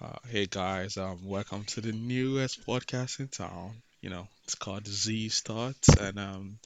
Uh, 0.00 0.16
hey 0.28 0.46
guys, 0.46 0.96
um, 0.96 1.18
welcome 1.24 1.64
to 1.64 1.80
the 1.80 1.92
newest 1.92 2.64
podcast 2.66 3.18
in 3.20 3.28
town. 3.28 3.82
You 4.02 4.10
know, 4.10 4.28
it's 4.44 4.54
called 4.54 4.86
Z 4.86 5.28
Starts, 5.30 5.88
and 5.96 6.18
um, 6.18 6.58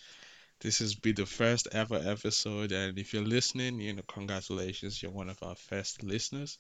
this 0.61 0.81
is 0.81 0.95
be 0.97 1.13
the 1.13 1.27
first 1.27 1.69
ever 1.73 1.97
episode. 1.97 2.73
And 2.73 2.99
if 2.99 3.13
you're 3.15 3.25
listening, 3.25 3.81
you 3.81 3.95
know, 3.95 4.03
congratulations, 4.09 5.03
you're 5.03 5.13
one 5.13 5.29
of 5.31 5.39
our 5.43 5.57
first 5.57 6.03
listeners. 6.05 6.59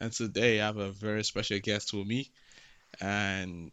And 0.00 0.12
today 0.12 0.60
I 0.60 0.66
have 0.66 0.78
a 0.78 0.92
very 0.92 1.24
special 1.24 1.58
guest 1.60 1.92
with 1.94 2.06
me, 2.06 2.30
and 3.00 3.70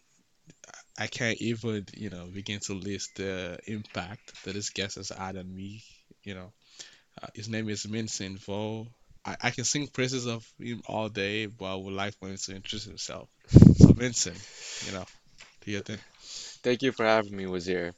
I 0.97 1.07
can't 1.07 1.41
even, 1.41 1.85
you 1.95 2.09
know, 2.09 2.27
begin 2.27 2.59
to 2.61 2.73
list 2.73 3.15
the 3.15 3.59
impact 3.67 4.43
that 4.43 4.53
this 4.53 4.69
guest 4.69 4.95
has 4.95 5.09
had 5.09 5.37
on 5.37 5.53
me. 5.53 5.83
You 6.23 6.35
know, 6.35 6.53
uh, 7.21 7.27
his 7.35 7.49
name 7.49 7.69
is 7.69 7.85
Minson 7.85 8.39
Vo. 8.39 8.87
I, 9.25 9.35
I 9.41 9.49
can 9.51 9.63
sing 9.63 9.87
praises 9.87 10.25
of 10.27 10.45
him 10.59 10.81
all 10.87 11.09
day, 11.09 11.45
but 11.47 11.65
I 11.65 11.75
would 11.75 11.93
like 11.93 12.17
for 12.19 12.27
him 12.29 12.37
to 12.37 12.55
introduce 12.55 12.85
himself. 12.85 13.29
So 13.81 13.93
Minson, 13.93 14.35
you 14.85 14.93
know, 14.93 15.05
do 15.65 15.71
you 15.71 15.81
think? 15.81 16.01
Thank 16.63 16.81
you 16.83 16.91
for 16.91 17.05
having 17.05 17.35
me, 17.35 17.45
Wazir. 17.47 17.93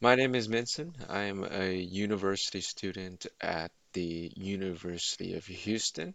My 0.00 0.14
name 0.14 0.34
is 0.34 0.48
Minson. 0.48 0.92
I'm 1.08 1.44
a 1.44 1.74
university 1.74 2.60
student 2.60 3.26
at 3.40 3.70
the 3.92 4.32
University 4.36 5.34
of 5.34 5.46
Houston. 5.46 6.14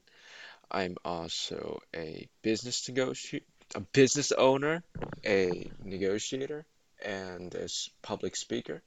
I'm 0.72 0.98
also 1.06 1.80
a 1.96 2.28
business 2.42 2.88
negotiator, 2.88 3.46
a 3.76 3.82
business 3.82 4.32
owner, 4.32 4.84
a 5.26 5.72
negotiator, 5.84 6.66
and 7.04 7.54
a 7.56 7.68
public 8.02 8.36
speaker. 8.36 8.82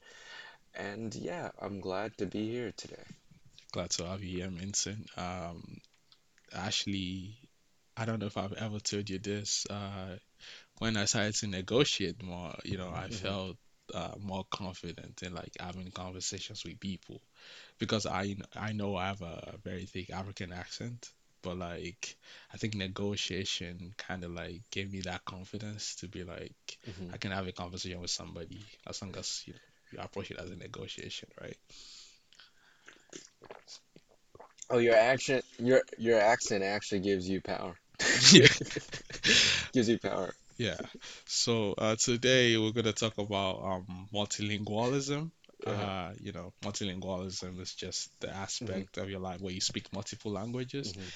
And 0.74 1.15
yeah, 1.15 1.51
I'm 1.60 1.80
glad 1.80 2.16
to 2.18 2.27
be 2.27 2.51
here 2.51 2.73
today. 2.77 3.04
Glad 3.78 3.91
to 3.91 4.06
have 4.06 4.23
you 4.24 4.38
here, 4.38 4.50
Minson. 4.50 5.06
Um, 5.18 5.78
actually, 6.52 7.38
I 7.96 8.04
don't 8.04 8.18
know 8.20 8.27
if 8.27 8.37
I've 8.37 8.52
ever 8.54 8.80
told 8.80 9.09
you 9.10 9.18
this. 9.18 9.66
Uh, 9.70 10.16
when 10.78 10.96
I 10.96 11.04
started 11.06 11.34
to 11.37 11.46
negotiate 11.46 12.23
more, 12.23 12.54
you 12.65 12.76
know, 12.79 12.90
I 12.90 13.09
hmm 13.09 13.10
felt 13.10 13.56
uh, 13.95 14.15
more 14.21 14.45
confident 14.51 15.23
in 15.23 15.34
like 15.34 15.52
having 15.60 15.90
conversations 15.90 16.65
with 16.65 16.80
people 16.80 17.21
because 17.79 18.06
I 18.06 18.37
I 18.56 18.73
know 18.73 18.96
I 18.96 19.09
have 19.09 19.23
a 19.23 19.56
very 19.65 19.87
thick 19.87 20.10
African 20.10 20.52
accent, 20.52 21.10
but 21.43 21.56
like 21.59 22.16
I 22.52 22.56
think 22.59 22.74
negotiation 22.74 23.95
kind 23.99 24.24
of 24.24 24.32
like 24.32 24.62
gave 24.71 24.93
me 24.93 25.01
that 25.02 25.24
confidence 25.24 25.96
to 25.96 26.09
be 26.09 26.24
like 26.24 26.79
hmm 26.87 27.12
I 27.12 27.18
can 27.18 27.32
have 27.32 27.46
a 27.49 27.52
conversation 27.52 28.01
with 28.01 28.10
somebody 28.10 28.66
as 28.87 29.02
long 29.02 29.15
as 29.16 29.43
you 29.46 29.54
know, 29.54 29.60
you 29.90 29.99
approach 30.01 30.30
it 30.30 30.38
as 30.38 30.51
a 30.51 30.56
negotiation, 30.56 31.29
right? 31.40 31.56
Oh, 34.71 34.79
your 34.79 34.95
accent, 34.95 35.45
your 35.59 35.82
your 35.99 36.18
accent 36.21 36.63
actually 36.65 37.01
gives 37.01 37.29
you 37.29 37.41
power. 37.41 37.74
Yeah. 38.32 38.49
Gives 39.73 39.88
you 39.88 39.99
power. 39.99 40.35
Yeah. 40.59 40.80
So 41.27 41.74
uh, 41.79 41.96
today 41.99 42.57
we're 42.57 42.73
gonna 42.73 42.93
talk 42.93 43.18
about 43.18 43.63
um, 43.65 44.09
multilingualism. 44.15 45.30
Yeah. 45.66 45.90
Uh, 45.90 46.13
you 46.21 46.32
know, 46.32 46.52
multilingualism 46.65 47.60
is 47.60 47.74
just 47.74 48.10
the 48.21 48.30
aspect 48.35 48.96
of 48.99 49.10
your 49.10 49.21
life 49.21 49.40
where 49.40 49.52
you 49.55 49.60
speak 49.60 49.93
multiple 49.93 50.33
languages. 50.33 50.95
hmm 50.95 51.09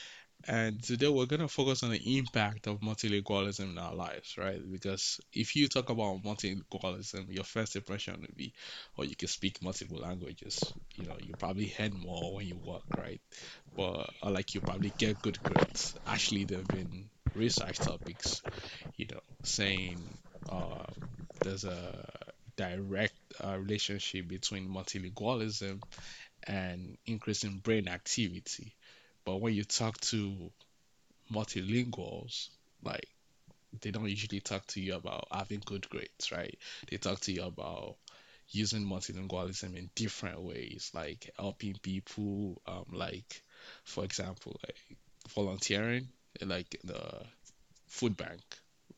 And 0.49 0.83
today 0.83 1.09
we're 1.09 1.27
gonna 1.27 1.49
focus 1.49 1.83
on 1.83 1.91
the 1.91 2.19
impact 2.19 2.67
of 2.67 2.81
multilingualism 2.81 3.71
in 3.71 3.79
our 3.79 3.95
lives, 3.95 4.37
right? 4.39 4.61
Because 4.71 5.21
if 5.33 5.55
you 5.57 5.69
talk 5.69 5.89
about 5.91 6.23
multilingualism, 6.23 7.33
your 7.33 7.45
first 7.45 7.77
impression 7.77 8.21
would 8.21 8.37
be, 8.37 8.53
oh, 8.99 9.03
you 9.03 9.15
can 9.17 9.29
speak 9.29 9.63
multiple 9.63 9.99
languages. 9.99 10.75
You 10.95 11.07
know, 11.07 11.17
you 11.21 11.35
probably 11.35 11.73
earn 11.79 11.97
more 11.97 12.35
when 12.35 12.47
you 12.47 12.57
work, 12.59 12.97
right? 12.97 13.21
But 13.77 14.11
or 14.23 14.31
like 14.31 14.55
you 14.55 14.61
probably 14.61 14.91
get 14.91 15.23
good 15.23 15.43
grades. 15.43 15.97
Actually, 16.07 16.45
there've 16.45 16.71
been 16.71 17.11
research 17.35 17.81
topics, 17.81 18.43
you 18.97 19.07
know, 19.13 19.21
saying 19.45 20.19
uh, 20.49 20.85
there's 21.43 21.65
a 21.65 22.09
direct 22.57 23.15
uh, 23.45 23.59
relationship 23.59 24.29
between 24.29 24.69
multilingualism 24.69 25.83
and 26.47 26.97
increasing 27.07 27.59
brain 27.59 27.89
activity. 27.89 28.75
But 29.25 29.41
when 29.41 29.55
you 29.55 29.65
talk 29.65 30.01
to 30.13 30.51
multilinguals, 31.33 32.49
like 32.85 33.09
they 33.81 33.91
don't 33.91 34.09
usually 34.09 34.41
talk 34.41 34.67
to 34.69 34.81
you 34.81 34.95
about 34.97 35.29
having 35.33 35.63
good 35.65 35.89
grades, 35.91 36.33
right? 36.33 36.59
They 36.91 36.99
talk 36.99 37.21
to 37.21 37.33
you 37.33 37.45
about 37.45 37.97
using 38.51 38.85
multilingualism 38.85 39.77
in 39.77 39.91
different 39.95 40.43
ways, 40.43 40.91
like 40.95 41.31
helping 41.39 41.75
people, 41.83 42.61
um, 42.67 42.87
like 42.93 43.43
for 43.85 44.05
example, 44.05 44.61
like 44.67 44.79
volunteering, 45.35 46.09
like 46.43 46.77
the 46.85 47.25
food 47.89 48.17
bank, 48.17 48.43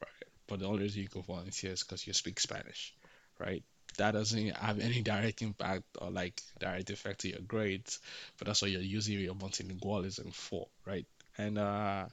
right? 0.03 0.29
But 0.49 0.61
the 0.61 0.67
only 0.67 0.83
reason 0.85 1.03
you 1.03 1.09
can 1.09 1.23
volunteer 1.23 1.73
is 1.73 1.83
because 1.83 2.07
you 2.07 2.13
speak 2.13 2.41
Spanish, 2.41 2.95
right? 3.39 3.65
That 3.99 4.13
doesn't 4.13 4.57
have 4.57 4.79
any 4.81 5.03
direct 5.03 5.43
impact 5.43 5.85
or 6.01 6.11
like 6.11 6.41
direct 6.61 6.91
effect 6.91 7.21
to 7.21 7.29
your 7.31 7.41
grades, 7.41 8.01
but 8.39 8.47
that's 8.47 8.63
what 8.63 8.71
you're 8.71 8.81
using 8.83 9.19
your 9.21 9.35
multilingualism 9.35 10.33
for, 10.35 10.69
right? 10.87 11.07
And 11.39 11.59
uh, 11.59 12.07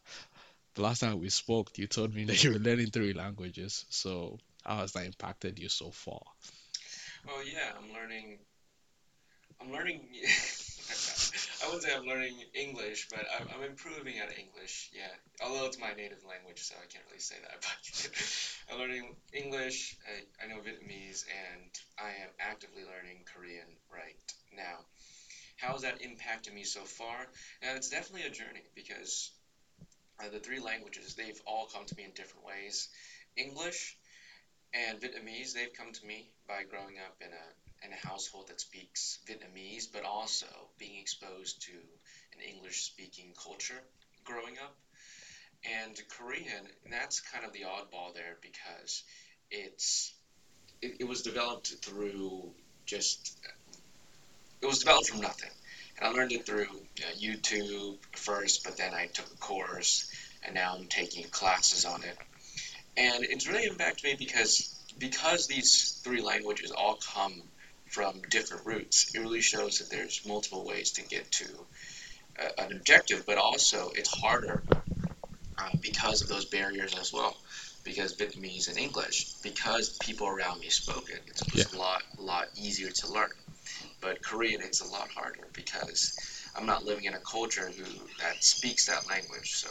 the 0.76 0.82
last 0.82 1.00
time 1.00 1.20
we 1.20 1.30
spoke, 1.30 1.78
you 1.78 1.88
told 1.88 2.14
me 2.14 2.24
that 2.26 2.44
you 2.44 2.52
were 2.54 2.60
learning 2.60 2.92
three 2.92 3.14
languages. 3.14 3.86
So 3.90 4.40
how 4.66 4.78
has 4.80 4.94
that 4.94 5.06
impacted 5.06 5.60
you 5.60 5.70
so 5.70 5.92
far? 5.92 6.22
Oh 7.28 7.42
yeah, 7.42 7.74
I'm 7.78 7.92
learning. 7.94 8.40
I'm 9.60 9.72
learning. 9.72 10.08
I 11.64 11.66
wouldn't 11.66 11.84
say 11.84 11.94
I'm 11.94 12.06
learning 12.06 12.36
English, 12.54 13.08
but 13.10 13.26
I'm, 13.38 13.48
I'm 13.56 13.64
improving 13.64 14.20
at 14.20 14.38
English. 14.38 14.90
Yeah, 14.94 15.12
although 15.42 15.66
it's 15.66 15.80
my 15.80 15.94
native 15.94 16.24
language, 16.28 16.62
so 16.62 16.76
I 16.76 16.86
can't 16.88 17.06
really 17.08 17.20
say 17.20 17.36
that. 17.42 17.62
But 17.62 18.74
I'm 18.74 18.80
learning 18.80 19.16
English. 19.34 19.96
I, 20.06 20.44
I 20.44 20.48
know 20.48 20.60
Vietnamese, 20.60 21.24
and 21.30 21.70
I 22.00 22.10
am 22.24 22.30
actively 22.40 22.84
learning 22.84 23.24
Korean 23.34 23.68
right 23.92 24.16
now. 24.52 24.86
How 25.58 25.74
has 25.74 25.82
that 25.84 26.02
impacted 26.02 26.54
me 26.54 26.64
so 26.64 26.86
far? 26.86 27.28
Now, 27.62 27.76
it's 27.76 27.90
definitely 27.90 28.24
a 28.26 28.30
journey 28.32 28.64
because 28.76 29.32
uh, 30.24 30.30
the 30.30 30.40
three 30.40 30.60
languages 30.60 31.16
they've 31.16 31.42
all 31.46 31.66
come 31.66 31.86
to 31.86 31.96
me 31.98 32.04
in 32.04 32.12
different 32.14 32.46
ways. 32.46 32.88
English 33.36 33.96
and 34.74 35.00
Vietnamese, 35.00 35.54
they've 35.54 35.74
come 35.74 35.92
to 35.94 36.06
me 36.06 36.28
by 36.48 36.64
growing 36.64 37.00
up 37.00 37.16
in 37.22 37.32
a 37.34 37.46
in 37.84 37.92
a 37.92 38.08
household 38.08 38.48
that 38.48 38.62
speaks 38.62 39.20
Vietnamese, 39.28 39.88
but 39.92 40.04
also 40.04 40.48
being 40.78 41.00
exposed 41.00 41.62
to 41.64 41.72
an 41.72 42.56
English 42.56 42.84
speaking 42.84 43.34
culture 43.44 43.82
growing 44.24 44.58
up. 44.64 44.76
And 45.80 46.00
Korean, 46.10 46.68
that's 46.90 47.20
kind 47.20 47.46
of 47.46 47.54
the 47.54 47.62
oddball 47.62 48.14
there 48.14 48.38
because 48.42 49.04
it's 49.50 50.14
it, 50.82 50.98
it 51.02 51.08
was 51.08 51.22
developed 51.22 51.74
through 51.84 52.52
just 52.86 53.38
it 54.62 54.66
was 54.66 54.80
developed 54.80 55.10
from 55.10 55.22
nothing. 55.22 55.50
And 55.98 56.08
I 56.08 56.12
learned 56.12 56.32
it 56.32 56.46
through 56.46 56.68
YouTube 57.20 57.98
first, 58.14 58.64
but 58.64 58.78
then 58.78 58.94
I 58.94 59.08
took 59.08 59.32
a 59.32 59.38
course 59.38 60.12
and 60.44 60.56
now 60.56 60.76
I'm 60.78 60.88
taking 60.88 61.24
classes 61.26 61.86
on 61.86 62.04
it. 62.04 62.18
And 62.98 63.24
it's 63.24 63.48
really 63.48 63.66
impacted 63.66 64.04
me 64.04 64.16
because 64.18 64.78
because 64.98 65.48
these 65.48 66.02
three 66.04 66.22
languages 66.22 66.72
all 66.72 66.96
come 67.14 67.34
from 67.92 68.22
different 68.30 68.66
roots, 68.66 69.12
it 69.16 69.20
really 69.20 69.42
shows 69.42 69.80
that 69.80 69.90
there's 69.92 70.22
multiple 70.26 70.66
ways 70.66 70.94
to 70.94 71.04
get 71.08 71.32
to 71.34 71.46
uh, 72.40 72.50
an 72.60 72.74
objective, 72.74 73.26
but 73.26 73.38
also 73.38 73.90
it's 73.96 74.10
harder 74.10 74.64
uh, 75.58 75.70
because 75.82 76.22
of 76.22 76.30
those 76.30 76.46
barriers 76.46 76.96
as 76.98 77.12
well. 77.14 77.36
Because 77.84 78.16
Vietnamese 78.16 78.70
and 78.70 78.78
English, 78.78 79.28
because 79.44 79.98
people 80.00 80.28
around 80.28 80.60
me 80.60 80.70
spoke 80.70 81.10
it, 81.10 81.24
it's 81.28 81.44
Yeah, 81.56 81.66
just 81.66 81.74
a 81.74 81.78
lot, 81.78 82.02
lot 82.18 82.48
easier 82.56 82.92
to 82.92 83.12
learn. 83.12 83.30
But 84.02 84.24
Korean, 84.24 84.62
it's 84.62 84.82
a 84.82 84.88
lot 84.88 85.10
harder 85.12 85.48
because 85.54 86.14
I'm 86.56 86.66
not 86.66 86.84
living 86.86 87.06
in 87.06 87.14
a 87.16 87.20
culture 87.20 87.70
who 87.72 87.86
that 88.20 88.44
speaks 88.44 88.88
that 88.88 89.08
language. 89.08 89.54
So 89.56 89.70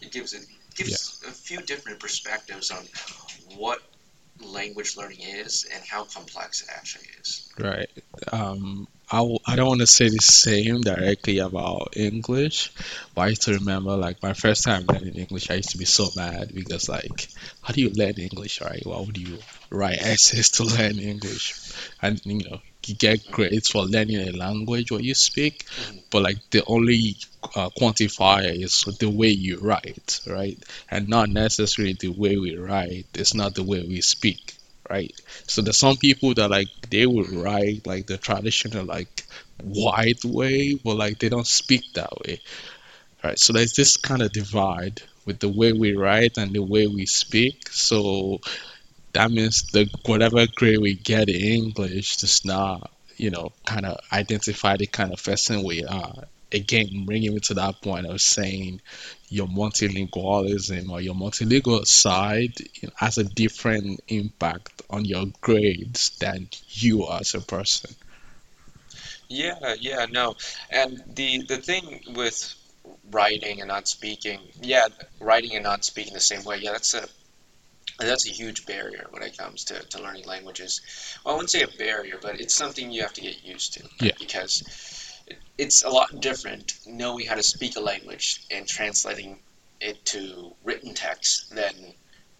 it 0.00 0.12
gives 0.12 0.34
it 0.34 0.46
yeah, 0.84 0.96
gives 0.96 1.20
a 1.26 1.32
few 1.32 1.62
different 1.62 2.00
perspectives 2.00 2.70
on 2.70 2.88
what 3.56 3.80
language 4.40 4.96
learning 4.96 5.20
is 5.20 5.66
and 5.72 5.82
how 5.84 6.04
complex 6.04 6.62
it 6.62 6.68
actually 6.74 7.06
is. 7.20 7.52
right. 7.58 7.88
Um, 8.32 8.86
I, 9.10 9.18
w- 9.18 9.38
I 9.46 9.56
don't 9.56 9.68
want 9.68 9.80
to 9.80 9.86
say 9.86 10.08
the 10.08 10.20
same 10.20 10.80
directly 10.82 11.38
about 11.38 11.94
English, 11.96 12.72
but 13.14 13.22
I 13.22 13.28
used 13.28 13.42
to 13.42 13.54
remember 13.54 13.96
like 13.96 14.22
my 14.22 14.32
first 14.32 14.64
time 14.64 14.86
learning 14.86 15.14
English, 15.16 15.50
I 15.50 15.54
used 15.54 15.70
to 15.70 15.78
be 15.78 15.84
so 15.84 16.10
mad 16.16 16.52
because 16.54 16.88
like, 16.88 17.28
how 17.62 17.72
do 17.72 17.80
you 17.80 17.90
learn 17.90 18.14
English, 18.18 18.60
right? 18.60 18.82
Why 18.84 18.98
would 19.00 19.16
you 19.18 19.38
write 19.70 19.98
essays 20.00 20.50
to 20.52 20.64
learn 20.76 20.98
English? 20.98 21.54
And 22.02 22.20
you 22.24 22.38
know, 22.48 22.60
you 22.86 22.94
get 22.96 23.30
grades 23.30 23.68
for 23.68 23.82
learning 23.84 24.16
a 24.28 24.32
language 24.32 24.90
what 24.92 25.02
you 25.04 25.14
speak, 25.14 25.64
hmm 25.68 25.98
but 26.10 26.22
like 26.22 26.38
the 26.50 26.62
only 26.66 27.16
uh, 27.56 27.70
quantifier 27.78 28.50
is 28.62 28.84
the 29.00 29.10
way 29.10 29.28
you 29.28 29.58
write, 29.60 30.20
right? 30.26 30.62
And 30.90 31.08
not 31.08 31.30
necessarily 31.30 31.94
the 31.98 32.08
way 32.08 32.36
we 32.38 32.56
write. 32.56 33.06
It's 33.14 33.34
not 33.34 33.54
the 33.54 33.62
way 33.64 33.82
we 33.86 34.00
speak, 34.00 34.55
right? 34.90 35.12
So 35.46 35.62
there's 35.62 35.78
some 35.78 35.96
people 35.96 36.34
that 36.34 36.50
like 36.50 36.68
they 36.90 37.06
will 37.06 37.24
write 37.42 37.86
like 37.86 38.06
the 38.06 38.18
traditional 38.18 38.84
like 38.84 39.24
white 39.62 40.24
way, 40.24 40.74
but 40.74 40.96
like 40.96 41.18
they 41.18 41.28
don't 41.28 41.46
speak 41.46 41.82
that 41.94 42.12
way, 42.26 42.40
right? 43.24 43.38
So 43.38 43.52
there's 43.52 43.74
this 43.74 43.96
kind 43.96 44.22
of 44.22 44.32
divide 44.32 45.02
with 45.26 45.40
the 45.40 45.48
way 45.48 45.72
we 45.72 45.94
write 45.96 46.38
and 46.38 46.52
the 46.52 46.62
way 46.62 46.86
we 46.86 47.06
speak. 47.06 47.68
So 47.70 48.40
that 49.12 49.30
means 49.30 49.62
the 49.72 49.88
whatever 50.06 50.46
grade 50.54 50.80
we 50.80 50.94
get 50.94 51.28
in 51.28 51.36
English 51.40 52.18
does 52.18 52.44
not, 52.44 52.90
you 53.16 53.30
know, 53.30 53.52
kind 53.66 53.86
of 53.86 53.98
identify 54.12 54.76
the 54.76 54.86
kind 54.86 55.12
of 55.12 55.22
person 55.22 55.64
we 55.64 55.84
are. 55.84 56.24
Again, 56.56 57.04
bringing 57.06 57.34
me 57.34 57.40
to 57.40 57.54
that 57.54 57.82
point 57.82 58.06
of 58.06 58.20
saying 58.20 58.80
your 59.28 59.46
multilingualism 59.46 60.88
or 60.90 61.00
your 61.00 61.14
multilingual 61.14 61.86
side 61.86 62.58
you 62.58 62.88
know, 62.88 62.94
has 62.96 63.18
a 63.18 63.24
different 63.24 64.00
impact 64.08 64.82
on 64.88 65.04
your 65.04 65.26
grades 65.40 66.16
than 66.18 66.48
you 66.68 67.06
as 67.10 67.34
a 67.34 67.40
person. 67.40 67.94
Yeah, 69.28 69.74
yeah, 69.80 70.06
no. 70.10 70.36
And 70.70 71.02
the 71.14 71.42
the 71.42 71.56
thing 71.56 72.02
with 72.14 72.54
writing 73.10 73.60
and 73.60 73.68
not 73.68 73.88
speaking, 73.88 74.40
yeah, 74.62 74.86
writing 75.20 75.54
and 75.54 75.64
not 75.64 75.84
speaking 75.84 76.14
the 76.14 76.20
same 76.20 76.44
way, 76.44 76.58
yeah, 76.58 76.72
that's 76.72 76.94
a 76.94 77.06
that's 77.98 78.26
a 78.26 78.30
huge 78.30 78.66
barrier 78.66 79.06
when 79.10 79.22
it 79.22 79.36
comes 79.36 79.64
to, 79.64 79.82
to 79.88 80.02
learning 80.02 80.26
languages. 80.26 80.82
Well, 81.24 81.34
I 81.34 81.36
wouldn't 81.36 81.50
say 81.50 81.62
a 81.62 81.68
barrier, 81.68 82.18
but 82.20 82.40
it's 82.40 82.54
something 82.54 82.90
you 82.90 83.02
have 83.02 83.14
to 83.14 83.20
get 83.20 83.44
used 83.44 83.74
to. 83.74 83.88
Yeah. 84.00 84.12
Because 84.18 84.62
it's 85.58 85.84
a 85.84 85.88
lot 85.88 86.20
different 86.20 86.74
knowing 86.86 87.26
how 87.26 87.34
to 87.34 87.42
speak 87.42 87.76
a 87.76 87.80
language 87.80 88.44
and 88.50 88.66
translating 88.66 89.38
it 89.80 90.04
to 90.04 90.52
written 90.64 90.94
text 90.94 91.54
than 91.54 91.74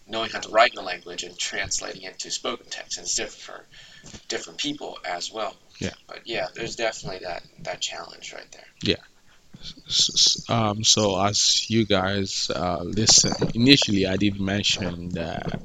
knowing 0.06 0.30
how 0.30 0.40
to 0.40 0.48
write 0.50 0.72
in 0.72 0.78
a 0.78 0.82
language 0.82 1.22
and 1.24 1.36
translating 1.38 2.02
it 2.02 2.18
to 2.20 2.30
spoken 2.30 2.66
text. 2.70 2.98
And 2.98 3.04
it's 3.04 3.14
different 3.14 3.66
for 3.66 4.18
different 4.28 4.58
people 4.58 4.98
as 5.04 5.32
well. 5.32 5.56
Yeah. 5.78 5.94
But 6.06 6.20
yeah, 6.24 6.48
there's 6.54 6.76
definitely 6.76 7.26
that, 7.26 7.42
that 7.60 7.80
challenge 7.80 8.32
right 8.32 8.50
there. 8.52 8.66
Yeah. 8.82 9.02
Um, 10.48 10.84
so 10.84 11.20
as 11.20 11.68
you 11.70 11.86
guys 11.86 12.50
uh, 12.54 12.82
listen, 12.82 13.32
initially 13.54 14.06
I 14.06 14.16
did 14.16 14.40
mention 14.40 15.10
that 15.10 15.60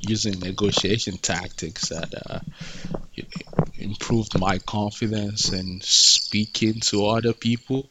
using 0.00 0.38
negotiation 0.40 1.16
tactics 1.18 1.88
that 1.88 2.12
uh, 2.30 2.40
improved 3.78 4.38
my 4.38 4.58
confidence 4.58 5.52
in 5.52 5.80
speaking 5.82 6.80
to 6.80 7.06
other 7.06 7.32
people, 7.32 7.88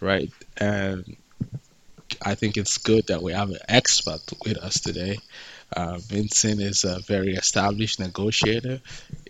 right? 0.00 0.30
And 0.56 1.16
I 2.24 2.34
think 2.34 2.56
it's 2.56 2.78
good 2.78 3.06
that 3.08 3.22
we 3.22 3.32
have 3.32 3.50
an 3.50 3.58
expert 3.68 4.20
with 4.44 4.58
us 4.58 4.80
today. 4.80 5.18
Uh, 5.74 5.98
Minson 6.10 6.60
is 6.60 6.84
a 6.84 7.00
very 7.00 7.34
established 7.34 7.98
negotiator. 7.98 8.80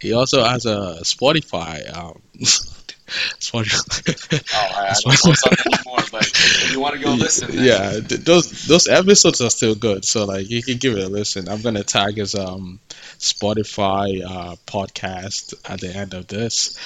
He 0.01 0.13
also 0.13 0.43
has 0.45 0.67
a 0.67 0.99
Spotify 1.03 1.95
um, 1.97 2.21
Spotify. 3.07 4.43
oh, 4.55 4.57
I, 4.57 4.89
I 4.91 4.95
don't 4.95 5.19
post 5.19 5.47
anymore, 5.47 5.99
but 6.11 6.27
if 6.27 6.73
you 6.73 6.81
want 6.81 6.95
to 6.97 7.01
go 7.03 7.13
listen, 7.15 7.55
then. 7.55 7.65
yeah, 7.65 8.01
those 8.01 8.67
those 8.67 8.89
episodes 8.89 9.41
are 9.41 9.51
still 9.51 9.75
good. 9.75 10.05
So 10.05 10.25
like, 10.25 10.49
you 10.49 10.63
can 10.63 10.79
give 10.79 10.97
it 10.97 11.05
a 11.05 11.09
listen. 11.09 11.49
I'm 11.49 11.61
gonna 11.63 11.85
tag 11.85 12.17
his 12.17 12.35
um 12.35 12.81
Spotify 13.19 14.23
uh, 14.25 14.57
podcast 14.67 15.55
at 15.69 15.81
the 15.81 15.95
end 15.95 16.15
of 16.15 16.27
this, 16.27 16.79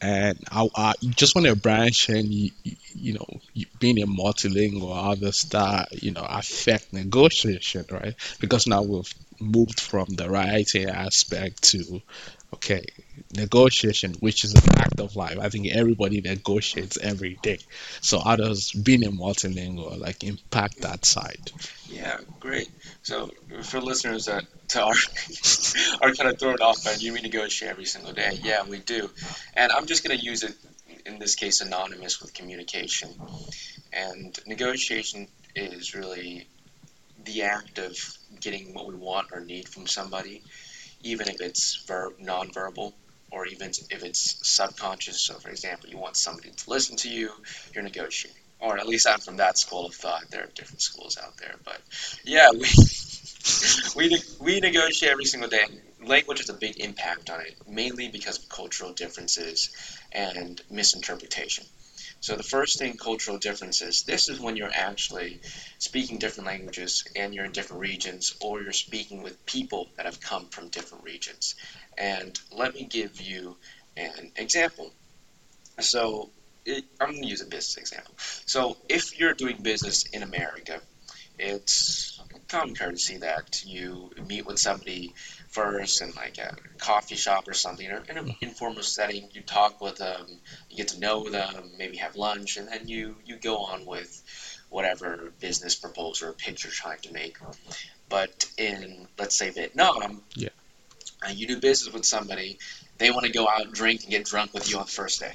and 0.00 0.38
I, 0.50 0.68
I 0.74 0.92
just 1.02 1.34
want 1.34 1.46
to 1.46 1.56
branch 1.56 2.08
and 2.08 2.28
you, 2.28 2.50
you 2.94 3.14
know 3.14 3.26
being 3.78 4.02
a 4.02 4.06
multilingual 4.06 5.18
does 5.20 5.42
that 5.44 6.02
you 6.02 6.12
know 6.12 6.24
affect 6.28 6.92
negotiation 6.92 7.84
right 7.90 8.14
because 8.40 8.66
now 8.66 8.82
we've 8.82 9.12
moved 9.40 9.80
from 9.80 10.06
the 10.10 10.28
writing 10.28 10.88
aspect 10.88 11.62
to 11.62 12.02
okay 12.66 12.84
negotiation 13.32 14.12
which 14.20 14.44
is 14.44 14.54
a 14.54 14.60
fact 14.60 15.00
of 15.00 15.16
life. 15.16 15.38
I 15.40 15.48
think 15.48 15.68
everybody 15.68 16.20
negotiates 16.20 16.98
every 16.98 17.38
day. 17.42 17.58
So 18.02 18.18
how 18.18 18.36
does 18.36 18.72
being 18.72 19.04
a 19.04 19.10
multilingual 19.10 19.98
like 19.98 20.22
impact 20.22 20.82
that 20.82 21.04
side? 21.04 21.50
Yeah 21.88 22.18
great. 22.40 22.68
So 23.02 23.30
for 23.62 23.80
listeners 23.80 24.26
that 24.26 24.44
are 24.76 24.94
are 26.08 26.14
kind 26.14 26.30
of 26.30 26.38
thrown 26.38 26.56
off 26.60 26.84
by 26.84 26.94
you 26.98 27.12
renegotiate 27.14 27.68
every 27.68 27.86
single 27.86 28.12
day? 28.12 28.38
Yeah 28.42 28.64
we 28.68 28.78
do. 28.78 29.10
And 29.54 29.72
i'm 29.72 29.86
just 29.86 30.06
going 30.06 30.18
to 30.18 30.24
use 30.24 30.42
it 30.42 30.54
in 31.06 31.18
this 31.18 31.36
case 31.36 31.60
anonymous 31.60 32.20
with 32.20 32.34
communication. 32.34 33.10
And 33.92 34.38
negotiation 34.46 35.28
is 35.54 35.94
really 35.94 36.48
the 37.24 37.42
act 37.42 37.78
of 37.78 37.96
getting 38.40 38.74
what 38.74 38.86
we 38.86 38.94
want 38.94 39.28
or 39.32 39.40
need 39.40 39.68
from 39.68 39.86
somebody 39.86 40.42
even 41.02 41.28
if 41.28 41.40
it's 41.40 41.84
ver- 41.86 42.12
nonverbal 42.22 42.92
or 43.30 43.46
even 43.46 43.70
if 43.90 44.02
it's 44.04 44.38
subconscious. 44.42 45.20
So, 45.20 45.34
for 45.34 45.50
example, 45.50 45.90
you 45.90 45.98
want 45.98 46.16
somebody 46.16 46.50
to 46.50 46.70
listen 46.70 46.96
to 46.98 47.08
you, 47.08 47.30
you're 47.74 47.84
negotiating. 47.84 48.40
Or 48.58 48.78
at 48.78 48.86
least 48.86 49.06
I'm 49.06 49.20
from 49.20 49.36
that 49.36 49.58
school 49.58 49.86
of 49.86 49.94
thought. 49.94 50.30
There 50.30 50.42
are 50.44 50.50
different 50.54 50.80
schools 50.80 51.18
out 51.22 51.36
there, 51.36 51.54
but 51.64 51.80
yeah, 52.24 52.48
we 52.52 52.66
we 53.96 54.18
we 54.40 54.60
negotiate 54.60 55.12
every 55.12 55.24
single 55.26 55.48
day. 55.48 55.64
Language 56.02 56.38
has 56.38 56.48
a 56.48 56.54
big 56.54 56.78
impact 56.80 57.30
on 57.30 57.40
it, 57.40 57.54
mainly 57.68 58.08
because 58.08 58.38
of 58.38 58.48
cultural 58.48 58.92
differences 58.92 59.70
and 60.12 60.60
misinterpretation. 60.70 61.64
So 62.26 62.34
the 62.34 62.42
first 62.42 62.80
thing, 62.80 62.96
cultural 62.96 63.38
differences. 63.38 64.02
This 64.02 64.28
is 64.28 64.40
when 64.40 64.56
you're 64.56 64.74
actually 64.74 65.38
speaking 65.78 66.18
different 66.18 66.48
languages 66.48 67.04
and 67.14 67.32
you're 67.32 67.44
in 67.44 67.52
different 67.52 67.82
regions, 67.82 68.34
or 68.40 68.60
you're 68.60 68.72
speaking 68.72 69.22
with 69.22 69.46
people 69.46 69.86
that 69.96 70.06
have 70.06 70.20
come 70.20 70.46
from 70.46 70.66
different 70.66 71.04
regions. 71.04 71.54
And 71.96 72.36
let 72.50 72.74
me 72.74 72.82
give 72.82 73.20
you 73.20 73.56
an 73.96 74.32
example. 74.34 74.92
So 75.78 76.30
it, 76.64 76.84
I'm 77.00 77.10
going 77.10 77.22
to 77.22 77.28
use 77.28 77.42
a 77.42 77.44
business 77.44 77.76
example. 77.76 78.14
So 78.18 78.76
if 78.88 79.20
you're 79.20 79.34
doing 79.34 79.58
business 79.62 80.06
in 80.06 80.24
America, 80.24 80.80
it's 81.38 82.20
common 82.48 82.74
courtesy 82.74 83.18
that 83.18 83.62
you 83.64 84.10
meet 84.26 84.46
with 84.46 84.58
somebody 84.58 85.14
first 85.48 86.02
in 86.02 86.12
like 86.12 86.38
a 86.38 86.54
coffee 86.78 87.16
shop 87.16 87.48
or 87.48 87.54
something, 87.54 87.90
or 87.90 88.02
in 88.08 88.18
an 88.18 88.26
mm-hmm. 88.26 88.44
informal 88.44 88.82
setting. 88.82 89.28
You 89.32 89.42
talk 89.42 89.80
with 89.80 89.96
them, 89.96 90.26
you 90.70 90.76
get 90.76 90.88
to 90.88 91.00
know 91.00 91.28
them, 91.28 91.70
maybe 91.78 91.98
have 91.98 92.16
lunch, 92.16 92.56
and 92.56 92.68
then 92.68 92.88
you 92.88 93.16
you 93.24 93.36
go 93.36 93.58
on 93.58 93.86
with 93.86 94.22
whatever 94.68 95.32
business 95.40 95.74
proposal 95.74 96.28
or 96.28 96.32
pitch 96.32 96.64
you're 96.64 96.72
trying 96.72 96.98
to 97.00 97.12
make. 97.12 97.38
But 98.08 98.50
in 98.56 99.08
let's 99.18 99.36
say 99.36 99.50
Vietnam, 99.50 100.22
yeah, 100.34 100.50
uh, 101.26 101.30
you 101.30 101.46
do 101.46 101.60
business 101.60 101.92
with 101.92 102.04
somebody. 102.04 102.58
They 102.98 103.10
want 103.10 103.26
to 103.26 103.32
go 103.32 103.46
out, 103.46 103.62
and 103.62 103.74
drink, 103.74 104.02
and 104.02 104.10
get 104.10 104.24
drunk 104.24 104.54
with 104.54 104.70
you 104.70 104.78
on 104.78 104.86
the 104.86 104.90
first 104.90 105.20
day. 105.20 105.32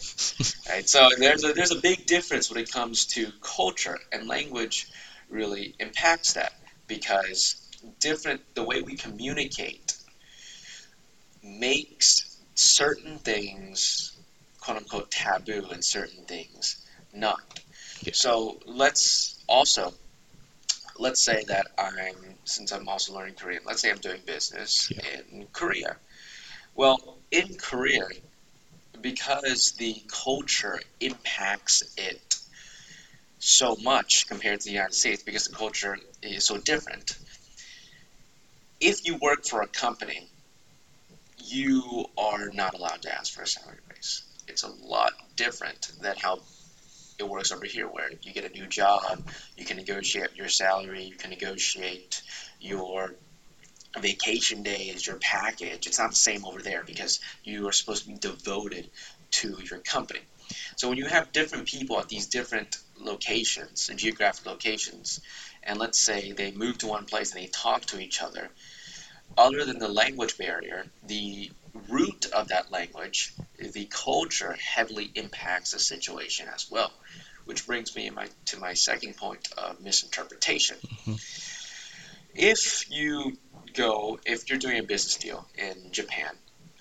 right? 0.69 0.89
So 0.89 1.09
there's 1.17 1.43
a, 1.43 1.53
there's 1.53 1.71
a 1.71 1.79
big 1.79 2.07
difference 2.07 2.49
when 2.49 2.59
it 2.59 2.71
comes 2.71 3.05
to 3.07 3.31
culture 3.41 3.99
and 4.11 4.27
language. 4.27 4.87
Really 5.29 5.75
impacts 5.79 6.33
that 6.33 6.53
because 6.87 7.55
different 7.99 8.41
the 8.53 8.63
way 8.63 8.81
we 8.81 8.95
communicate 8.95 9.95
makes 11.43 12.37
certain 12.55 13.17
things 13.19 14.17
quote 14.59 14.77
unquote 14.77 15.11
taboo 15.11 15.67
and 15.71 15.83
certain 15.83 16.23
things 16.25 16.85
not. 17.13 17.41
Yeah. 18.03 18.13
So 18.13 18.59
let's 18.65 19.43
also 19.47 19.93
let's 20.97 21.23
say 21.23 21.43
that 21.47 21.67
I'm 21.77 22.15
since 22.45 22.71
I'm 22.71 22.87
also 22.87 23.13
learning 23.13 23.35
Korean, 23.35 23.63
let's 23.65 23.81
say 23.81 23.91
I'm 23.91 23.97
doing 23.97 24.21
business 24.25 24.91
yeah. 24.91 25.21
in 25.31 25.47
Korea. 25.51 25.97
Well, 26.75 27.17
in 27.31 27.55
Korea, 27.55 28.07
because 29.01 29.73
the 29.73 30.01
culture 30.07 30.79
impacts 30.99 31.83
it 31.97 32.37
so 33.39 33.75
much 33.83 34.27
compared 34.27 34.61
to 34.61 34.65
the 34.65 34.73
United 34.73 34.93
States, 34.93 35.23
because 35.23 35.47
the 35.47 35.55
culture 35.55 35.97
is 36.21 36.45
so 36.45 36.57
different. 36.57 37.17
If 38.79 39.05
you 39.05 39.17
work 39.17 39.45
for 39.45 39.61
a 39.61 39.67
company 39.67 40.27
you 41.51 42.05
are 42.17 42.49
not 42.53 42.73
allowed 42.73 43.01
to 43.03 43.13
ask 43.13 43.33
for 43.33 43.43
a 43.43 43.47
salary 43.47 43.79
raise. 43.89 44.23
It's 44.47 44.63
a 44.63 44.69
lot 44.69 45.13
different 45.35 45.91
than 46.01 46.15
how 46.17 46.39
it 47.19 47.27
works 47.29 47.51
over 47.51 47.65
here, 47.65 47.87
where 47.87 48.09
you 48.23 48.33
get 48.33 48.45
a 48.45 48.49
new 48.49 48.67
job, 48.67 49.21
you 49.55 49.65
can 49.65 49.77
negotiate 49.77 50.35
your 50.35 50.49
salary, 50.49 51.03
you 51.03 51.15
can 51.15 51.29
negotiate 51.29 52.21
your 52.59 53.15
vacation 53.99 54.63
days, 54.63 55.05
your 55.05 55.17
package. 55.17 55.87
It's 55.87 55.99
not 55.99 56.11
the 56.11 56.15
same 56.15 56.45
over 56.45 56.61
there 56.61 56.83
because 56.83 57.19
you 57.43 57.67
are 57.67 57.73
supposed 57.73 58.03
to 58.03 58.09
be 58.09 58.17
devoted 58.17 58.89
to 59.31 59.57
your 59.69 59.79
company. 59.79 60.21
So 60.75 60.89
when 60.89 60.97
you 60.97 61.05
have 61.05 61.31
different 61.31 61.67
people 61.67 61.99
at 61.99 62.09
these 62.09 62.27
different 62.27 62.77
locations, 62.97 63.89
geographic 63.95 64.45
locations, 64.45 65.21
and 65.63 65.79
let's 65.79 65.99
say 65.99 66.31
they 66.31 66.51
move 66.51 66.79
to 66.79 66.87
one 66.87 67.05
place 67.05 67.33
and 67.33 67.41
they 67.41 67.47
talk 67.47 67.85
to 67.87 67.99
each 67.99 68.21
other, 68.21 68.49
other 69.37 69.65
than 69.65 69.79
the 69.79 69.87
language 69.87 70.37
barrier, 70.37 70.85
the 71.05 71.51
root 71.89 72.27
of 72.33 72.49
that 72.49 72.71
language, 72.71 73.33
the 73.57 73.85
culture, 73.85 74.53
heavily 74.53 75.09
impacts 75.15 75.71
the 75.71 75.79
situation 75.79 76.47
as 76.53 76.69
well. 76.69 76.91
Which 77.45 77.65
brings 77.65 77.95
me 77.95 78.09
my, 78.11 78.27
to 78.45 78.59
my 78.59 78.73
second 78.73 79.17
point 79.17 79.49
of 79.57 79.81
misinterpretation. 79.81 80.77
Mm-hmm. 80.77 81.15
If 82.35 82.89
you 82.91 83.37
go, 83.73 84.19
if 84.25 84.49
you're 84.49 84.59
doing 84.59 84.79
a 84.79 84.83
business 84.83 85.17
deal 85.17 85.45
in 85.57 85.91
Japan 85.91 86.31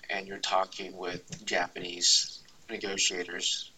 and 0.09 0.27
you're 0.27 0.37
talking 0.37 0.95
with 0.95 1.45
Japanese 1.45 2.39
negotiators, 2.69 3.71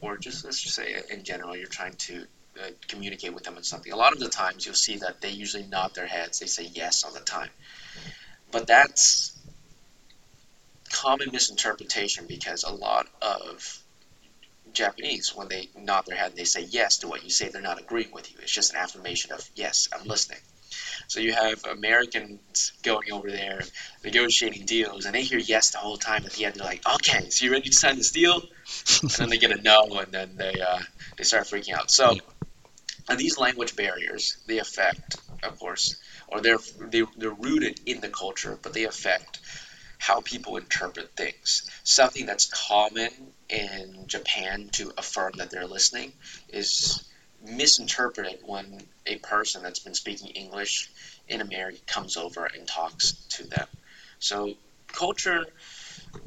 or 0.00 0.18
just 0.18 0.44
let's 0.44 0.60
just 0.62 0.74
say 0.74 0.94
in 1.10 1.24
general, 1.24 1.56
you're 1.56 1.66
trying 1.66 1.94
to 1.94 2.26
uh, 2.60 2.70
communicate 2.88 3.34
with 3.34 3.44
them 3.44 3.56
on 3.56 3.62
something. 3.62 3.92
A 3.92 3.96
lot 3.96 4.12
of 4.12 4.20
the 4.20 4.28
times 4.28 4.64
you'll 4.64 4.74
see 4.74 4.98
that 4.98 5.20
they 5.20 5.30
usually 5.30 5.64
nod 5.64 5.94
their 5.94 6.06
heads, 6.06 6.38
they 6.38 6.46
say 6.46 6.64
yes 6.72 7.04
all 7.04 7.12
the 7.12 7.20
time. 7.20 7.50
But 8.50 8.66
that's 8.66 9.36
common 10.92 11.30
misinterpretation 11.32 12.26
because 12.26 12.62
a 12.64 12.72
lot 12.72 13.06
of 13.20 13.82
Japanese, 14.72 15.34
when 15.34 15.48
they 15.48 15.68
nod 15.76 16.04
their 16.06 16.16
head, 16.16 16.36
they 16.36 16.44
say 16.44 16.62
yes 16.62 16.98
to 16.98 17.08
what 17.08 17.24
you 17.24 17.30
say, 17.30 17.48
they're 17.48 17.62
not 17.62 17.80
agreeing 17.80 18.12
with 18.12 18.30
you. 18.30 18.38
It's 18.42 18.52
just 18.52 18.72
an 18.72 18.78
affirmation 18.78 19.32
of, 19.32 19.48
yes, 19.54 19.88
I'm 19.92 20.06
listening. 20.06 20.38
So 21.08 21.20
you 21.20 21.32
have 21.32 21.64
Americans 21.64 22.72
going 22.82 23.12
over 23.12 23.30
there 23.30 23.62
negotiating 24.04 24.66
deals, 24.66 25.06
and 25.06 25.14
they 25.14 25.22
hear 25.22 25.38
yes 25.38 25.70
the 25.70 25.78
whole 25.78 25.96
time. 25.96 26.24
At 26.26 26.32
the 26.32 26.44
end, 26.44 26.56
they're 26.56 26.66
like, 26.66 26.86
"Okay, 26.86 27.30
so 27.30 27.44
you 27.44 27.52
ready 27.52 27.68
to 27.70 27.76
sign 27.76 27.96
this 27.96 28.10
deal?" 28.10 28.42
and 29.02 29.10
then 29.10 29.28
they 29.28 29.38
get 29.38 29.52
a 29.52 29.62
no, 29.62 29.98
and 30.00 30.12
then 30.12 30.36
they 30.36 30.60
uh, 30.60 30.80
they 31.16 31.24
start 31.24 31.44
freaking 31.44 31.74
out. 31.74 31.90
So 31.90 32.16
and 33.08 33.18
these 33.18 33.38
language 33.38 33.76
barriers, 33.76 34.36
they 34.46 34.58
affect, 34.58 35.18
of 35.42 35.58
course, 35.58 35.96
or 36.28 36.40
they're 36.40 36.58
they, 36.80 37.02
they're 37.16 37.30
rooted 37.30 37.80
in 37.86 38.00
the 38.00 38.08
culture, 38.08 38.58
but 38.62 38.72
they 38.72 38.84
affect 38.84 39.40
how 39.98 40.20
people 40.20 40.56
interpret 40.56 41.14
things. 41.16 41.70
Something 41.84 42.26
that's 42.26 42.46
common 42.68 43.10
in 43.48 44.04
Japan 44.06 44.68
to 44.72 44.92
affirm 44.98 45.32
that 45.38 45.50
they're 45.50 45.66
listening 45.66 46.12
is 46.48 47.02
misinterpreted 47.42 48.40
when 48.44 48.82
a 49.06 49.16
person 49.16 49.62
that's 49.62 49.78
been 49.78 49.94
speaking 49.94 50.28
English 50.30 50.90
in 51.28 51.40
America 51.40 51.78
comes 51.86 52.16
over 52.16 52.44
and 52.44 52.66
talks 52.66 53.12
to 53.30 53.44
them. 53.44 53.66
So 54.18 54.54
culture 54.88 55.46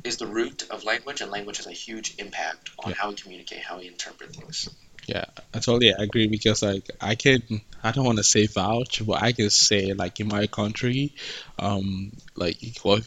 is 0.03 0.17
the 0.17 0.27
root 0.27 0.67
of 0.69 0.83
language, 0.83 1.21
and 1.21 1.31
language 1.31 1.57
has 1.57 1.67
a 1.67 1.71
huge 1.71 2.15
impact 2.17 2.69
on 2.79 2.91
Yeah. 2.91 2.95
how 2.95 3.09
we 3.09 3.15
communicate, 3.15 3.59
how 3.59 3.79
we 3.79 3.88
interpret 3.88 4.36
things. 4.36 4.69
Yeah, 5.09 5.25
I 5.53 5.59
totally 5.59 5.89
agree 5.89 6.27
because 6.27 6.61
like 6.61 6.87
I 7.01 7.15
can 7.15 7.41
I 7.83 7.91
don't 7.91 8.05
want 8.05 8.17
to 8.19 8.23
say 8.23 8.45
vouch, 8.47 9.01
but 9.05 9.21
I 9.23 9.31
can 9.31 9.49
say 9.49 9.93
like 9.93 10.19
in 10.19 10.27
my 10.27 10.45
country, 10.47 11.15
um, 11.57 12.11
like 12.35 12.57
what 12.83 13.03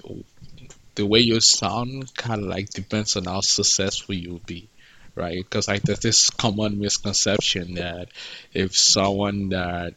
the 0.95 1.07
way 1.07 1.21
you 1.21 1.41
sound 1.41 2.15
kind 2.17 2.43
of 2.43 2.49
like 2.49 2.71
depends 2.71 3.17
on 3.17 3.25
how 3.25 3.41
successful 3.41 4.15
you'll 4.15 4.41
be, 4.47 4.71
right? 5.15 5.39
Because 5.45 5.69
like 5.69 5.83
there's 5.83 6.01
this 6.01 6.31
common 6.31 6.79
misconception 6.81 7.75
that 7.75 8.09
if 8.53 8.77
someone 8.77 9.51
that 9.51 9.95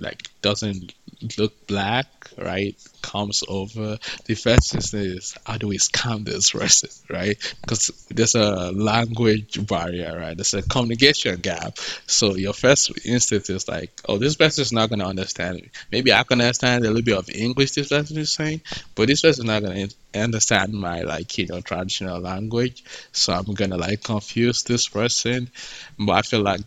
like 0.00 0.28
doesn't 0.42 0.94
look 1.38 1.66
black, 1.66 2.06
right, 2.36 2.76
comes 3.02 3.42
over, 3.48 3.98
the 4.26 4.34
first 4.34 4.72
thing 4.72 5.00
is 5.00 5.34
how 5.46 5.56
do 5.56 5.68
we 5.68 5.78
scam 5.78 6.24
this 6.24 6.50
person, 6.50 6.90
right? 7.10 7.36
Because 7.60 8.06
there's 8.10 8.34
a 8.34 8.72
language 8.72 9.66
barrier, 9.66 10.16
right? 10.18 10.36
There's 10.36 10.54
a 10.54 10.62
communication 10.62 11.36
gap. 11.40 11.78
So 12.06 12.34
your 12.36 12.52
first 12.52 12.92
instinct 13.06 13.50
is 13.50 13.68
like, 13.68 13.92
oh, 14.08 14.18
this 14.18 14.36
person 14.36 14.62
is 14.62 14.72
not 14.72 14.90
gonna 14.90 15.06
understand 15.06 15.56
me. 15.56 15.70
Maybe 15.90 16.12
I 16.12 16.22
can 16.24 16.40
understand 16.40 16.84
a 16.84 16.88
little 16.88 17.02
bit 17.02 17.16
of 17.16 17.28
English 17.30 17.72
this 17.72 17.88
person 17.88 18.18
is 18.18 18.34
saying, 18.34 18.60
but 18.94 19.08
this 19.08 19.22
person 19.22 19.44
is 19.44 19.46
not 19.48 19.62
gonna 19.62 19.88
understand 20.14 20.72
my 20.72 21.02
like 21.02 21.36
you 21.38 21.46
know 21.46 21.60
traditional 21.60 22.20
language. 22.20 22.84
So 23.12 23.32
I'm 23.32 23.54
gonna 23.54 23.76
like 23.76 24.02
confuse 24.02 24.62
this 24.62 24.88
person. 24.88 25.50
But 25.98 26.12
I 26.12 26.22
feel 26.22 26.42
like 26.42 26.60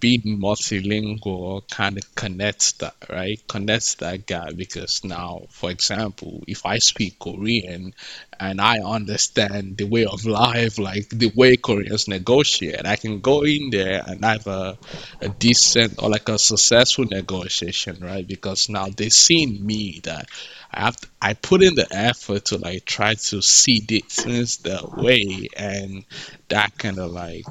being 0.00 0.38
multilingual 0.40 1.68
kind 1.70 1.96
of 1.98 2.14
connects 2.14 2.72
that, 2.72 2.94
right? 3.08 3.40
Connects 3.48 3.94
that 3.96 4.26
gap 4.26 4.56
because 4.56 5.04
now, 5.04 5.42
for 5.50 5.70
example, 5.70 6.42
if 6.46 6.66
I 6.66 6.78
speak 6.78 7.18
Korean 7.18 7.94
and 8.38 8.60
I 8.60 8.78
understand 8.80 9.76
the 9.76 9.84
way 9.84 10.04
of 10.06 10.24
life, 10.26 10.78
like 10.78 11.08
the 11.10 11.32
way 11.34 11.56
Koreans 11.56 12.08
negotiate, 12.08 12.86
I 12.86 12.96
can 12.96 13.20
go 13.20 13.42
in 13.44 13.70
there 13.70 14.02
and 14.06 14.24
have 14.24 14.46
a, 14.46 14.78
a 15.20 15.28
decent 15.28 15.94
or 16.02 16.10
like 16.10 16.28
a 16.28 16.38
successful 16.38 17.04
negotiation, 17.04 17.98
right? 18.00 18.26
Because 18.26 18.68
now 18.68 18.88
they 18.88 19.08
seen 19.10 19.64
me 19.64 20.00
that 20.04 20.28
I 20.70 20.80
have 20.80 20.96
to, 20.96 21.08
I 21.20 21.34
put 21.34 21.62
in 21.62 21.74
the 21.74 21.86
effort 21.90 22.46
to 22.46 22.58
like 22.58 22.84
try 22.84 23.14
to 23.14 23.42
see 23.42 23.80
things 23.80 24.58
that 24.58 24.94
way, 24.96 25.48
and 25.56 26.04
that 26.48 26.76
kind 26.78 26.98
of 26.98 27.10
like 27.12 27.46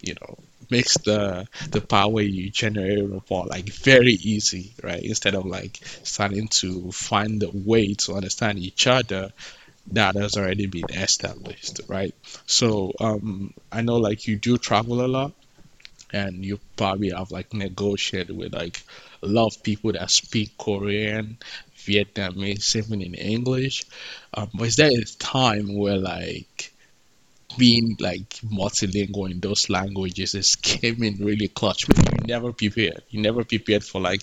you 0.00 0.14
know 0.20 0.38
makes 0.72 0.98
the 1.00 1.46
the 1.72 1.82
where 2.10 2.24
you 2.24 2.50
generate 2.50 3.08
rapport 3.08 3.46
like 3.46 3.68
very 3.70 4.14
easy, 4.34 4.74
right? 4.82 5.02
Instead 5.04 5.36
of 5.36 5.46
like 5.46 5.78
starting 6.04 6.48
to 6.62 6.90
find 6.92 7.42
a 7.44 7.50
way 7.52 7.94
to 8.04 8.14
understand 8.14 8.58
each 8.58 8.86
other 8.88 9.32
that 9.92 10.16
has 10.16 10.36
already 10.36 10.66
been 10.66 10.90
established, 10.90 11.80
right? 11.88 12.14
So 12.46 12.92
um, 13.00 13.54
I 13.72 13.82
know 13.82 13.96
like 13.96 14.26
you 14.28 14.36
do 14.38 14.58
travel 14.58 15.04
a 15.04 15.08
lot, 15.08 15.32
and 16.12 16.44
you 16.44 16.60
probably 16.76 17.10
have 17.10 17.30
like 17.30 17.52
negotiated 17.54 18.36
with 18.36 18.54
like 18.54 18.82
a 19.22 19.26
lot 19.26 19.46
of 19.54 19.62
people 19.62 19.92
that 19.92 20.10
speak 20.10 20.56
Korean, 20.58 21.38
Vietnamese, 21.76 22.76
even 22.76 23.02
in 23.02 23.14
English. 23.14 23.84
Um, 24.34 24.50
but 24.54 24.68
is 24.68 24.76
there 24.76 24.90
a 24.90 25.04
time 25.18 25.74
where 25.76 25.98
like 25.98 26.71
being 27.58 27.96
like 28.00 28.28
multilingual 28.44 29.30
in 29.30 29.40
those 29.40 29.68
languages 29.70 30.34
is 30.34 30.56
came 30.56 31.02
in 31.02 31.24
really 31.24 31.48
clutch? 31.48 31.88
You 31.88 31.94
never 32.26 32.52
prepared. 32.52 33.02
You 33.10 33.20
never 33.22 33.44
prepared 33.44 33.84
for 33.84 34.00
like 34.00 34.22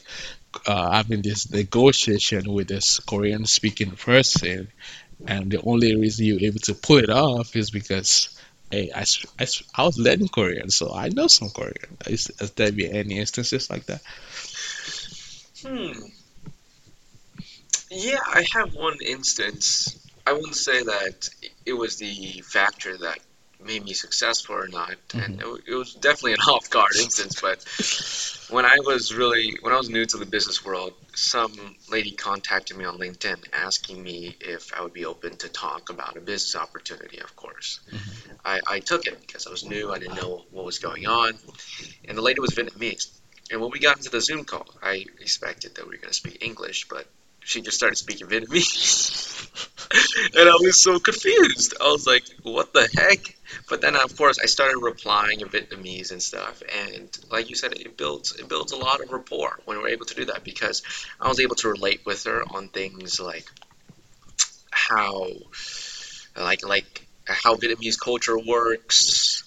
uh, 0.65 0.91
having 0.91 1.21
this 1.21 1.51
negotiation 1.51 2.51
with 2.51 2.67
this 2.67 2.99
Korean 2.99 3.45
speaking 3.45 3.91
person, 3.91 4.71
and 5.27 5.51
the 5.51 5.61
only 5.61 5.95
reason 5.95 6.25
you're 6.25 6.41
able 6.41 6.59
to 6.59 6.73
pull 6.73 6.97
it 6.97 7.09
off 7.09 7.55
is 7.55 7.71
because. 7.71 8.35
Hey, 8.71 8.91
I, 8.93 9.03
I, 9.39 9.47
I 9.73 9.83
was 9.83 9.97
learning 9.97 10.27
Korean, 10.27 10.69
so 10.69 10.93
I 10.93 11.09
know 11.09 11.25
some 11.25 11.49
Korean. 11.49 11.97
Is, 12.05 12.31
has 12.39 12.51
there 12.51 12.71
been 12.71 12.95
any 12.95 13.17
instances 13.17 13.67
like 13.67 13.87
that? 13.87 13.99
Hmm. 15.65 16.05
Yeah, 17.89 18.19
I 18.27 18.45
have 18.53 18.75
one 18.75 18.97
instance. 19.03 19.97
I 20.29 20.33
wouldn't 20.33 20.55
say 20.55 20.83
that 20.83 21.27
it 21.65 21.73
was 21.73 21.97
the 21.97 22.43
factor 22.45 22.95
that 22.99 23.17
made 23.65 23.83
me 23.83 23.93
successful 23.93 24.55
or 24.55 24.67
not, 24.67 24.95
and 25.15 25.39
mm-hmm. 25.39 25.55
it, 25.55 25.73
it 25.73 25.75
was 25.75 25.95
definitely 25.95 26.33
an 26.33 26.39
off-guard 26.47 26.95
instance. 26.97 27.41
But 27.41 27.65
when 28.53 28.63
I 28.65 28.77
was 28.85 29.11
really, 29.11 29.57
when 29.61 29.73
I 29.73 29.77
was 29.77 29.89
new 29.89 30.05
to 30.05 30.17
the 30.17 30.27
business 30.27 30.63
world, 30.63 30.93
some 31.15 31.51
lady 31.89 32.11
contacted 32.11 32.77
me 32.77 32.85
on 32.85 32.99
LinkedIn 32.99 33.43
asking 33.53 34.03
me 34.03 34.37
if 34.39 34.71
I 34.71 34.83
would 34.83 34.93
be 34.93 35.05
open 35.05 35.35
to 35.37 35.49
talk 35.49 35.89
about 35.89 36.15
a 36.15 36.21
business 36.21 36.55
opportunity. 36.55 37.17
Of 37.17 37.35
course, 37.35 37.79
mm-hmm. 37.91 38.31
I, 38.45 38.59
I 38.67 38.79
took 38.81 39.07
it 39.07 39.19
because 39.19 39.47
I 39.47 39.49
was 39.49 39.65
new. 39.65 39.91
I 39.91 39.97
didn't 39.97 40.17
know 40.17 40.45
what 40.51 40.63
was 40.63 40.77
going 40.77 41.07
on, 41.07 41.33
and 42.07 42.15
the 42.15 42.21
lady 42.21 42.39
was 42.39 42.51
Vietnamese. 42.51 43.19
And 43.51 43.61
when 43.61 43.71
we 43.71 43.79
got 43.79 43.97
into 43.97 44.11
the 44.11 44.21
Zoom 44.21 44.45
call, 44.45 44.67
I 44.83 45.05
expected 45.19 45.73
that 45.75 45.85
we 45.85 45.95
were 45.95 46.01
going 46.01 46.09
to 46.09 46.13
speak 46.13 46.37
English, 46.41 46.87
but 46.87 47.07
she 47.41 47.61
just 47.61 47.77
started 47.77 47.95
speaking 47.95 48.27
Vietnamese. 48.27 49.29
and 50.37 50.49
I 50.49 50.53
was 50.61 50.79
so 50.79 50.99
confused. 50.99 51.75
I 51.81 51.91
was 51.91 52.05
like, 52.05 52.23
what 52.43 52.73
the 52.73 52.87
heck? 52.95 53.35
But 53.67 53.81
then, 53.81 53.95
of 53.95 54.15
course, 54.15 54.37
I 54.41 54.45
started 54.45 54.77
replying 54.79 55.41
in 55.41 55.47
Vietnamese 55.47 56.11
and 56.11 56.21
stuff. 56.21 56.61
And 56.89 57.09
like 57.31 57.49
you 57.49 57.55
said, 57.55 57.73
it 57.73 57.97
builds 57.97 58.35
it 58.35 58.47
builds 58.47 58.71
a 58.71 58.77
lot 58.77 59.01
of 59.01 59.11
rapport 59.11 59.59
when 59.65 59.79
we're 59.79 59.89
able 59.89 60.05
to 60.05 60.15
do 60.15 60.25
that 60.25 60.43
because 60.43 60.83
I 61.19 61.27
was 61.27 61.39
able 61.39 61.55
to 61.57 61.69
relate 61.69 62.05
with 62.05 62.23
her 62.25 62.43
on 62.43 62.69
things 62.69 63.19
like 63.19 63.45
how, 64.69 65.27
like 66.37 66.65
like 66.65 67.07
how 67.25 67.55
Vietnamese 67.55 67.99
culture 67.99 68.37
works, 68.37 69.43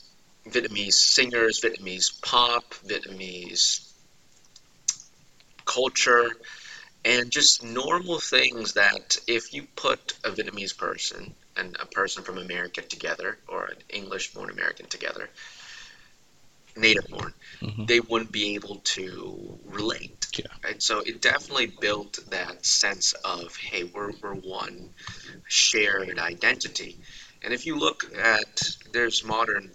Vietnamese 0.48 0.94
singers, 0.94 1.60
Vietnamese 1.60 2.20
pop, 2.22 2.74
Vietnamese 2.86 3.88
culture, 5.64 6.30
and 7.04 7.30
just 7.30 7.64
normal 7.64 8.18
things 8.20 8.74
that 8.74 9.16
if 9.26 9.52
you 9.52 9.66
put 9.76 10.14
a 10.24 10.30
Vietnamese 10.30 10.76
person 10.76 11.34
and 11.56 11.76
a 11.80 11.86
person 11.86 12.22
from 12.22 12.38
America 12.38 12.82
together, 12.82 13.38
or 13.48 13.66
an 13.66 13.78
English 13.88 14.32
born 14.34 14.50
American 14.50 14.86
together, 14.86 15.28
native 16.76 17.06
born, 17.08 17.34
Mhm. 17.60 17.86
they 17.86 18.00
wouldn't 18.00 18.32
be 18.32 18.54
able 18.54 18.76
to 18.76 19.58
relate. 19.64 20.26
Yeah. 20.36 20.46
And 20.64 20.82
so 20.82 21.00
it 21.00 21.20
definitely 21.20 21.66
built 21.66 22.18
that 22.30 22.64
sense 22.64 23.12
of, 23.12 23.54
hey, 23.56 23.84
we're, 23.84 24.12
we're 24.22 24.34
one 24.34 24.94
shared 25.46 26.18
identity. 26.18 26.98
And 27.42 27.52
if 27.52 27.66
you 27.66 27.76
look 27.76 28.10
at, 28.16 28.62
there's 28.92 29.24
modern 29.24 29.70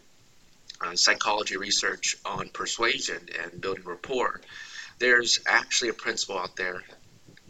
uh, 0.79 0.95
psychology 0.95 1.57
research 1.57 2.15
on 2.25 2.49
persuasion 2.49 3.29
and 3.41 3.61
building 3.61 3.83
rapport. 3.83 4.41
There's 4.99 5.39
actually 5.45 5.89
a 5.89 5.93
principle 5.93 6.39
out 6.39 6.55
there, 6.55 6.83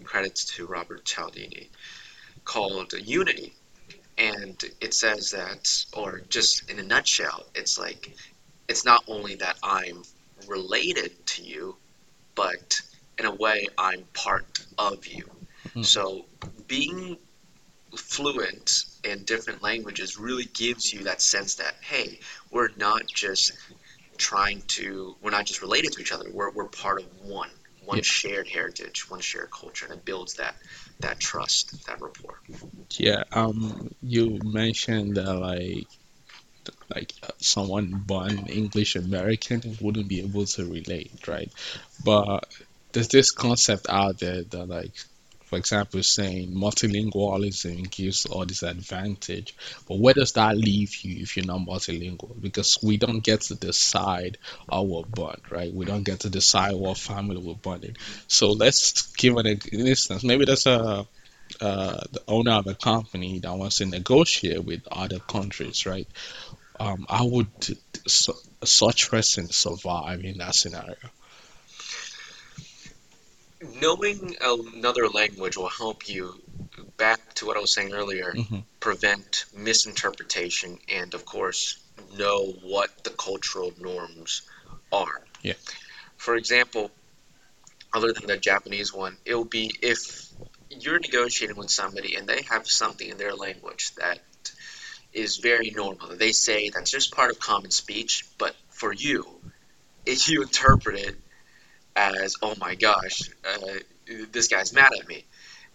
credits 0.08 0.46
to 0.56 0.66
Robert 0.66 1.04
Cialdini, 1.06 1.70
called 2.46 2.94
unity. 2.94 3.54
And 4.18 4.58
it 4.82 4.94
says 4.94 5.32
that, 5.32 5.86
or 5.94 6.22
just 6.30 6.70
in 6.72 6.80
a 6.80 6.84
nutshell, 6.84 7.46
it's 7.54 7.78
like, 7.78 8.16
it's 8.68 8.86
not 8.86 9.04
only 9.08 9.36
that 9.36 9.58
I'm 9.62 10.04
related 10.48 11.12
to 11.34 11.44
you, 11.44 11.76
but 12.36 12.82
in 13.20 13.26
a 13.26 13.36
way, 13.36 13.68
I'm 13.78 14.04
part 14.14 14.66
of 14.78 15.06
you. 15.06 15.26
Mhm. 15.76 15.86
So 15.86 16.26
being 16.68 17.18
fluent 17.96 18.86
in 19.04 19.24
different 19.24 19.62
languages 19.62 20.18
really 20.18 20.46
gives 20.46 20.94
you 20.94 21.04
that 21.04 21.22
sense 21.22 21.56
that, 21.56 21.76
hey, 21.82 22.20
we're 22.52 22.70
not 22.78 23.08
just 23.08 23.52
trying 24.18 24.62
to 24.64 25.16
we're 25.22 25.32
not 25.32 25.46
just 25.46 25.62
related 25.62 25.92
to 25.92 26.02
each 26.02 26.12
other 26.12 26.28
we're, 26.32 26.50
we're 26.52 26.68
part 26.68 27.00
of 27.00 27.06
one 27.22 27.52
one 27.88 27.98
Yeah. 27.98 28.04
shared 28.04 28.48
heritage 28.48 29.10
one 29.10 29.22
shared 29.22 29.52
culture 29.52 29.86
and 29.88 29.96
it 29.96 30.06
builds 30.06 30.36
that 30.36 30.56
that 31.02 31.20
trust 31.20 31.86
that 31.88 32.02
rapport 32.02 32.40
Yeah, 32.98 33.24
um, 33.32 33.90
you 34.02 34.40
mentioned 34.44 35.16
that 35.18 35.34
like 35.34 35.88
like 36.94 37.14
uh, 37.24 37.28
someone 37.40 37.92
born 38.06 38.48
English 38.48 38.96
American 38.96 39.62
wouldn't 39.82 40.10
be 40.10 40.22
able 40.22 40.46
to 40.46 40.66
relate, 40.66 41.12
right? 41.28 41.52
But 42.04 42.46
there's 42.94 43.10
this 43.10 43.32
concept 43.32 43.88
out 43.90 44.20
there 44.20 44.44
that 44.44 44.68
like, 44.68 44.96
for 45.48 45.58
example, 45.58 46.04
saying 46.04 46.52
multilingualism 46.52 47.90
gives 47.90 48.26
all 48.26 48.46
this 48.46 48.64
advantage, 48.64 49.56
but 49.88 49.98
where 49.98 50.14
does 50.14 50.34
that 50.34 50.58
leave 50.58 50.94
you 51.04 51.22
if 51.22 51.38
you're 51.38 51.46
not 51.46 51.62
multilingual? 51.62 52.40
Because 52.42 52.78
we 52.84 52.98
don't 52.98 53.24
get 53.24 53.42
to 53.42 53.56
decide 53.56 54.38
our 54.70 55.04
bond, 55.06 55.42
right? 55.50 55.74
We 55.74 55.86
don't 55.86 56.04
get 56.04 56.22
to 56.22 56.30
decide 56.30 56.76
what 56.76 56.98
family 56.98 57.38
we're 57.38 57.56
born 57.56 57.84
in. 57.84 57.96
So 58.28 58.52
let's 58.52 59.14
give 59.14 59.38
an, 59.38 59.48
instance. 59.72 60.24
Maybe 60.24 60.46
there's 60.46 60.66
a 60.68 61.08
uh, 61.62 62.02
the 62.12 62.22
owner 62.28 62.52
of 62.52 62.68
a 62.68 62.76
company 62.76 63.40
that 63.40 63.54
wants 63.54 63.78
to 63.78 63.86
negotiate 63.86 64.64
with 64.66 64.82
other 64.92 65.20
countries, 65.20 65.86
right? 65.86 66.08
Um, 66.80 67.06
how 67.10 67.26
would 67.26 67.48
su 68.06 68.34
such 68.64 69.10
person 69.10 69.50
survive 69.50 70.24
in 70.26 70.40
that 70.40 70.56
scenario? 70.56 70.96
Knowing 73.62 74.36
another 74.42 75.08
language 75.08 75.58
will 75.58 75.70
help 75.70 76.08
you 76.08 76.34
back 76.98 77.34
to 77.34 77.46
what 77.46 77.58
i 77.58 77.60
was 77.60 77.74
saying 77.74 77.94
earlier 77.94 78.34
hmm 78.34 78.60
prevent 78.80 79.46
misinterpretation 79.54 80.78
and 80.88 81.14
of 81.16 81.26
course 81.26 81.80
know 82.18 82.54
what 82.64 83.04
the 83.04 83.10
cultural 83.10 83.74
norms 83.80 84.44
are. 84.94 85.22
Yeah. 85.42 85.54
for 86.16 86.36
example 86.36 86.92
other 87.94 88.14
than 88.14 88.28
the 88.28 88.38
japanese 88.38 88.94
one 88.94 89.18
it'll 89.26 89.44
be 89.44 89.74
if 89.82 90.30
you're 90.70 91.00
negotiating 91.00 91.58
with 91.58 91.72
somebody 91.72 92.16
and 92.16 92.28
they 92.28 92.44
have 92.44 92.68
something 92.68 93.10
in 93.10 93.18
their 93.18 93.34
language 93.34 93.94
that 93.96 94.20
is 95.14 95.38
very 95.38 95.72
normal. 95.72 96.16
They 96.16 96.32
say 96.32 96.70
that's 96.70 96.92
just 96.92 97.14
part 97.14 97.32
of 97.32 97.40
common 97.40 97.72
speech 97.72 98.26
but 98.38 98.56
for 98.70 98.94
you 98.94 99.26
if 100.06 100.30
you 100.30 100.44
interpret 100.44 101.00
it 101.00 101.16
as 101.98 102.36
oh 102.42 102.54
my 102.60 102.76
gosh 102.76 103.30
uh, 103.46 103.80
this 104.32 104.48
guy's 104.48 104.74
mad 104.74 104.92
at 104.98 105.08
me 105.08 105.26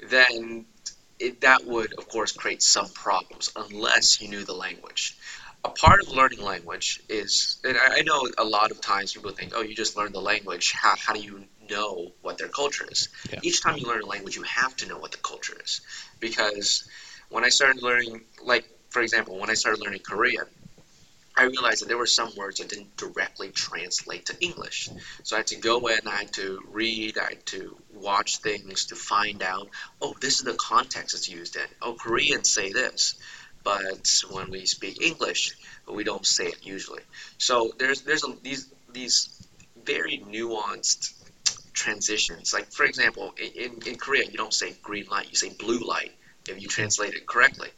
then 0.09 0.65
it, 1.19 1.41
that 1.43 1.65
would 1.65 1.93
of 1.95 2.09
course 2.09 2.33
create 2.33 2.63
some 2.63 2.89
problems 2.89 3.51
unless 3.57 4.21
you 4.21 4.29
knew 4.29 4.45
the 4.45 4.55
language. 4.55 5.17
A 5.65 5.71
part 5.71 6.01
of 6.03 6.09
learning 6.09 6.43
language 6.43 7.01
is 7.09 7.59
and 7.65 7.77
i, 7.77 7.99
I 7.99 8.03
know 8.03 8.27
a 8.37 8.45
lot 8.45 8.73
of 8.73 8.81
times 8.81 9.13
people 9.13 9.31
think 9.31 9.53
oh 9.55 9.63
you 9.63 9.75
just 9.75 9.97
learn 9.97 10.13
the 10.13 10.21
language. 10.21 10.73
How, 10.73 10.95
how 10.97 11.13
do 11.13 11.21
you 11.21 11.45
know 11.71 12.13
what 12.23 12.39
their 12.39 12.49
culture 12.49 12.87
is? 12.91 13.09
Yeah. 13.31 13.39
each 13.43 13.63
time 13.63 13.77
you 13.77 13.87
learn 13.87 14.03
a 14.03 14.07
language 14.07 14.35
you 14.37 14.43
have 14.43 14.75
to 14.79 14.89
know 14.89 14.99
what 14.99 15.13
the 15.13 15.19
culture 15.19 15.57
is. 15.63 15.81
Because 16.19 16.89
when 17.29 17.45
i 17.45 17.49
started 17.49 17.83
learning 17.83 18.23
like 18.43 18.65
for 18.91 19.03
example 19.03 19.39
when 19.39 19.51
i 19.51 19.55
started 19.55 19.81
learning 19.81 20.01
korean 20.01 20.47
I 21.37 21.45
realized 21.45 21.83
that 21.83 21.89
there 21.89 21.99
were 21.99 22.07
some 22.07 22.35
words 22.37 22.59
that 22.59 22.69
didn't 22.69 22.97
directly 22.97 23.51
translate 23.51 24.27
to 24.27 24.37
English. 24.41 24.91
So 25.23 25.37
I 25.37 25.41
had 25.41 25.47
to 25.49 25.57
go 25.57 25.87
in, 25.87 26.07
I 26.07 26.17
had 26.17 26.33
to 26.35 26.61
read, 26.71 27.17
I 27.19 27.31
had 27.31 27.47
to 27.47 27.77
watch 27.95 28.39
things 28.39 28.87
to 28.87 28.97
find 28.97 29.43
out, 29.43 29.69
oh, 30.01 30.15
this 30.21 30.39
is 30.39 30.45
the 30.45 30.55
context 30.55 31.15
it's 31.15 31.29
used 31.29 31.57
in. 31.57 31.67
Oh, 31.81 31.95
Koreans 31.95 32.51
say 32.51 32.73
this, 32.73 33.15
but 33.65 34.09
when 34.31 34.51
we 34.51 34.67
speak 34.67 35.01
English, 35.01 35.57
we 35.91 36.05
don't 36.05 36.27
say 36.27 36.47
it 36.47 36.67
usually. 36.67 37.03
So 37.39 37.73
there's 37.79 38.03
there's 38.03 38.25
a, 38.25 38.35
these 38.43 38.69
these 38.93 39.29
very 39.85 40.19
nuanced 40.19 41.15
transitions. 41.73 42.53
Like 42.53 42.73
for 42.73 42.85
example, 42.85 43.35
in, 43.39 43.81
in 43.87 43.97
Korea, 43.97 44.25
you 44.25 44.37
don't 44.37 44.55
say 44.55 44.75
green 44.83 45.07
light, 45.11 45.31
you 45.31 45.37
say 45.37 45.51
blue 45.51 45.81
light 45.81 46.13
if 46.49 46.61
you 46.61 46.69
translate 46.69 47.15
it 47.15 47.27
correctly, 47.27 47.69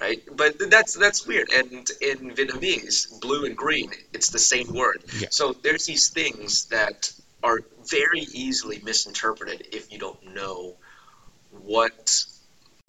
right? 0.00 0.22
But 0.34 0.54
that's 0.70 0.96
that's 0.96 1.26
weird. 1.26 1.50
And 1.52 1.90
in 2.00 2.30
Vietnamese, 2.30 3.20
blue 3.20 3.44
and 3.44 3.56
green, 3.56 3.90
it's 4.12 4.30
the 4.30 4.38
same 4.38 4.72
word. 4.72 5.02
Yeah. 5.18 5.28
So 5.30 5.52
there's 5.52 5.86
these 5.86 6.10
things 6.10 6.66
that 6.66 7.12
are 7.42 7.60
very 7.90 8.20
easily 8.20 8.80
misinterpreted 8.84 9.68
if 9.72 9.92
you 9.92 9.98
don't 9.98 10.34
know 10.34 10.76
what 11.50 12.24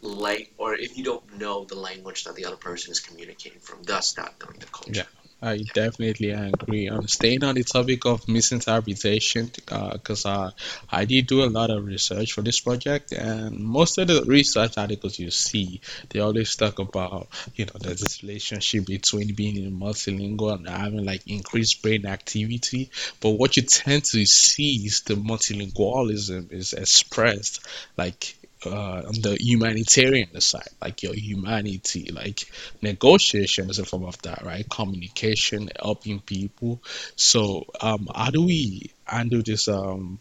like 0.01 0.53
or 0.57 0.75
if 0.75 0.97
you 0.97 1.03
don't 1.03 1.39
know 1.39 1.65
the 1.65 1.75
language 1.75 2.25
that 2.25 2.35
the 2.35 2.45
other 2.45 2.57
person 2.57 2.91
is 2.91 2.99
communicating 2.99 3.59
from, 3.59 3.83
thus 3.83 4.17
not 4.17 4.33
knowing 4.43 4.59
the 4.59 4.67
culture. 4.67 4.91
Yeah. 4.91 5.22
I 5.43 5.57
definitely 5.73 6.29
agree. 6.31 6.87
Um, 6.87 7.07
staying 7.07 7.43
on 7.43 7.55
the 7.55 7.63
topic 7.65 8.05
of 8.05 8.27
misinterpretation, 8.29 9.51
because 9.91 10.25
uh, 10.25 10.51
I 10.89 11.03
did 11.05 11.27
do 11.27 11.43
a 11.43 11.51
lot 11.51 11.69
of 11.69 11.85
research 11.85 12.31
for 12.31 12.41
this 12.41 12.61
project, 12.61 13.11
and 13.11 13.59
most 13.59 13.97
of 13.97 14.07
the 14.07 14.23
research 14.25 14.77
articles 14.77 15.19
you 15.19 15.31
see, 15.31 15.81
they 16.09 16.19
always 16.21 16.55
talk 16.55 16.79
about, 16.79 17.27
you 17.55 17.65
know, 17.65 17.73
there's 17.79 17.99
this 17.99 18.23
relationship 18.23 18.85
between 18.85 19.35
being 19.35 19.69
multilingual 19.77 20.55
and 20.55 20.67
having 20.69 21.03
like 21.03 21.27
increased 21.27 21.81
brain 21.81 22.05
activity. 22.05 22.89
But 23.19 23.31
what 23.31 23.57
you 23.57 23.63
tend 23.63 24.05
to 24.05 24.25
see 24.25 24.85
is 24.85 25.01
the 25.01 25.15
multilingualism 25.15 26.53
is 26.53 26.71
expressed 26.73 27.59
like 27.97 28.35
uh, 28.65 29.03
on 29.07 29.13
the 29.21 29.37
humanitarian 29.39 30.39
side, 30.41 30.69
like 30.81 31.03
your 31.03 31.13
humanity, 31.15 32.09
like 32.11 32.41
negotiation 32.81 33.69
is 33.69 33.79
a 33.79 33.85
form 33.85 34.05
of 34.05 34.21
that, 34.23 34.43
right? 34.43 34.65
Communication, 34.69 35.69
helping 35.81 36.19
people. 36.19 36.81
So, 37.15 37.65
um, 37.81 38.07
how 38.13 38.31
do 38.31 38.43
we 38.45 38.91
handle 39.05 39.41
this 39.45 39.67
um 39.67 40.19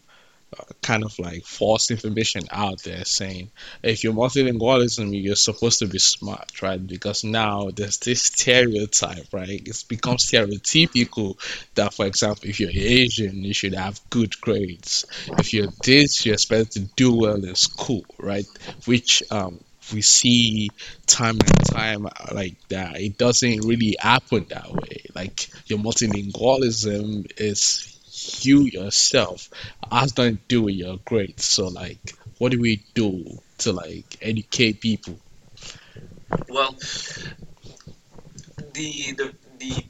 kind 0.81 1.03
of 1.03 1.17
like 1.19 1.43
false 1.45 1.91
information 1.91 2.43
out 2.51 2.81
there 2.83 3.05
saying 3.05 3.51
if 3.81 4.03
you're 4.03 4.13
multilingualism, 4.13 5.09
you're 5.21 5.35
supposed 5.35 5.79
to 5.79 5.87
be 5.87 5.99
smart, 5.99 6.61
right? 6.61 6.85
Because 6.85 7.23
now 7.23 7.69
there's 7.75 7.97
this 7.99 8.23
stereotype, 8.23 9.27
right? 9.33 9.61
It's 9.65 9.83
become 9.83 10.17
stereotypical 10.17 11.35
that, 11.75 11.93
for 11.93 12.05
example, 12.05 12.49
if 12.49 12.59
you're 12.59 12.69
Asian, 12.73 13.43
you 13.43 13.53
should 13.53 13.73
have 13.75 13.99
good 14.09 14.39
grades. 14.41 15.05
If 15.37 15.53
you're 15.53 15.67
this, 15.83 16.25
you're 16.25 16.37
supposed 16.37 16.73
to 16.73 16.81
do 16.95 17.15
well 17.15 17.43
in 17.43 17.55
school, 17.55 18.05
right? 18.19 18.45
Which 18.85 19.23
um 19.31 19.59
we 19.93 20.01
see 20.01 20.69
time 21.07 21.35
and 21.45 21.65
time 21.65 22.05
uh, 22.05 22.09
like 22.33 22.55
that. 22.69 22.99
It 22.99 23.17
doesn't 23.17 23.65
really 23.65 23.95
happen 23.99 24.45
that 24.49 24.71
way. 24.71 25.03
Like 25.13 25.49
your 25.67 25.79
multilingualism 25.79 27.25
is 27.37 27.92
you 28.45 28.61
yourself 28.61 29.49
has 29.91 30.17
nothing 30.17 30.37
to 30.37 30.43
do 30.47 30.61
with 30.63 30.75
your 30.75 30.97
grades. 31.05 31.45
So 31.45 31.67
like, 31.67 32.15
what 32.37 32.51
do 32.51 32.59
we 32.59 32.83
do 32.93 33.25
to 33.59 33.71
like 33.71 34.17
educate 34.21 34.81
people? 34.81 35.15
Well, 36.49 36.75
the 38.73 39.13
the 39.13 39.33
the 39.59 39.85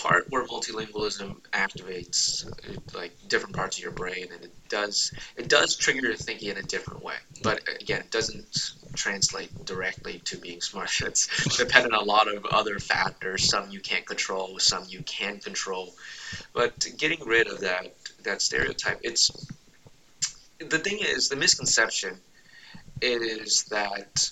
part 0.00 0.26
where 0.30 0.44
multilingualism 0.46 1.40
activates 1.52 2.46
like 2.94 3.12
different 3.28 3.54
parts 3.54 3.76
of 3.76 3.82
your 3.82 3.92
brain 3.92 4.28
and 4.32 4.44
it 4.44 4.52
does 4.68 5.12
it 5.36 5.48
does 5.48 5.76
trigger 5.76 6.00
your 6.00 6.16
thinking 6.16 6.48
in 6.48 6.56
a 6.56 6.62
different 6.62 7.04
way 7.04 7.14
but 7.42 7.60
again 7.80 8.00
it 8.00 8.10
doesn't 8.10 8.72
translate 8.94 9.50
directly 9.66 10.20
to 10.24 10.38
being 10.38 10.60
smart 10.60 10.90
it's 11.02 11.56
dependent 11.58 11.92
on 11.92 12.00
a 12.00 12.04
lot 12.04 12.34
of 12.34 12.46
other 12.46 12.78
factors 12.78 13.44
some 13.44 13.70
you 13.70 13.80
can't 13.80 14.06
control 14.06 14.58
some 14.58 14.84
you 14.88 15.00
can 15.00 15.38
control 15.38 15.92
but 16.52 16.86
getting 16.96 17.24
rid 17.24 17.46
of 17.46 17.60
that 17.60 17.92
that 18.22 18.42
stereotype 18.42 19.00
it's 19.02 19.30
the 20.58 20.78
thing 20.78 20.98
is 21.00 21.28
the 21.28 21.36
misconception 21.36 22.16
is 23.00 23.64
that 23.70 24.30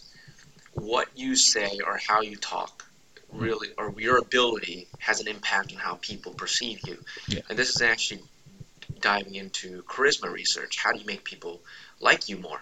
what 0.74 1.08
you 1.16 1.34
say 1.36 1.78
or 1.84 1.98
how 2.06 2.20
you 2.20 2.36
talk 2.36 2.84
really 3.32 3.68
or 3.76 3.94
your 3.98 4.18
ability 4.18 4.88
has 4.98 5.20
an 5.20 5.28
impact 5.28 5.72
on 5.72 5.78
how 5.78 5.96
people 6.00 6.32
perceive 6.32 6.80
you. 6.86 6.98
Yeah. 7.28 7.40
and 7.48 7.58
this 7.58 7.70
is 7.70 7.82
actually 7.82 8.22
diving 9.00 9.34
into 9.34 9.82
charisma 9.82 10.30
research. 10.30 10.78
How 10.78 10.92
do 10.92 10.98
you 10.98 11.06
make 11.06 11.24
people 11.24 11.60
like 12.00 12.28
you 12.28 12.38
more? 12.38 12.60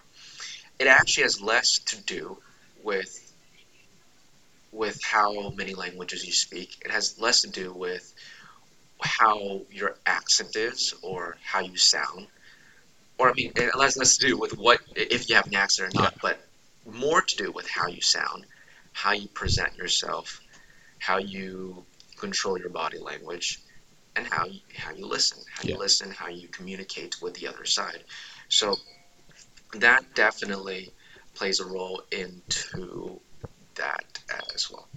It 0.78 0.86
actually 0.86 1.24
has 1.24 1.40
less 1.40 1.78
to 1.86 2.02
do 2.02 2.38
with 2.82 3.22
with 4.72 5.00
how 5.02 5.50
many 5.50 5.74
languages 5.74 6.26
you 6.26 6.32
speak. 6.32 6.76
It 6.84 6.90
has 6.90 7.18
less 7.18 7.42
to 7.42 7.48
do 7.48 7.72
with 7.72 8.12
how 9.02 9.62
your 9.70 9.96
accent 10.06 10.56
is 10.56 10.94
or 11.02 11.36
how 11.42 11.60
you 11.60 11.76
sound. 11.76 12.26
Or 13.18 13.30
i 13.30 13.32
mean 13.32 13.52
it 13.56 13.70
has 13.80 13.96
less 13.96 14.18
to 14.18 14.26
do 14.26 14.38
with 14.38 14.58
what 14.58 14.80
if 14.94 15.28
you 15.28 15.36
have 15.36 15.46
an 15.46 15.54
accent 15.54 15.88
or 15.88 16.00
not 16.00 16.14
but 16.20 16.38
more 16.84 17.22
to 17.22 17.36
do 17.36 17.50
with 17.50 17.66
how 17.68 17.86
you 17.88 18.02
sound 18.02 18.44
how 18.92 19.12
you 19.12 19.26
present 19.28 19.76
yourself 19.76 20.40
how 20.98 21.16
you 21.18 21.84
control 22.18 22.58
your 22.58 22.68
body 22.68 22.98
language 22.98 23.60
and 24.16 24.26
how 24.26 24.46
you, 24.46 24.60
how 24.74 24.92
you 24.92 25.06
listen. 25.06 25.42
How 25.52 25.68
you 25.68 25.76
listen 25.76 26.10
how 26.10 26.28
you 26.28 26.48
communicate 26.48 27.16
with 27.22 27.34
the 27.34 27.48
other 27.48 27.64
side. 27.64 28.02
So 28.48 28.76
that 29.74 30.14
definitely 30.14 30.90
plays 31.34 31.60
a 31.60 31.66
role 31.66 32.02
into 32.10 33.20
that 33.74 34.18
as 34.54 34.70
well. 34.70 34.88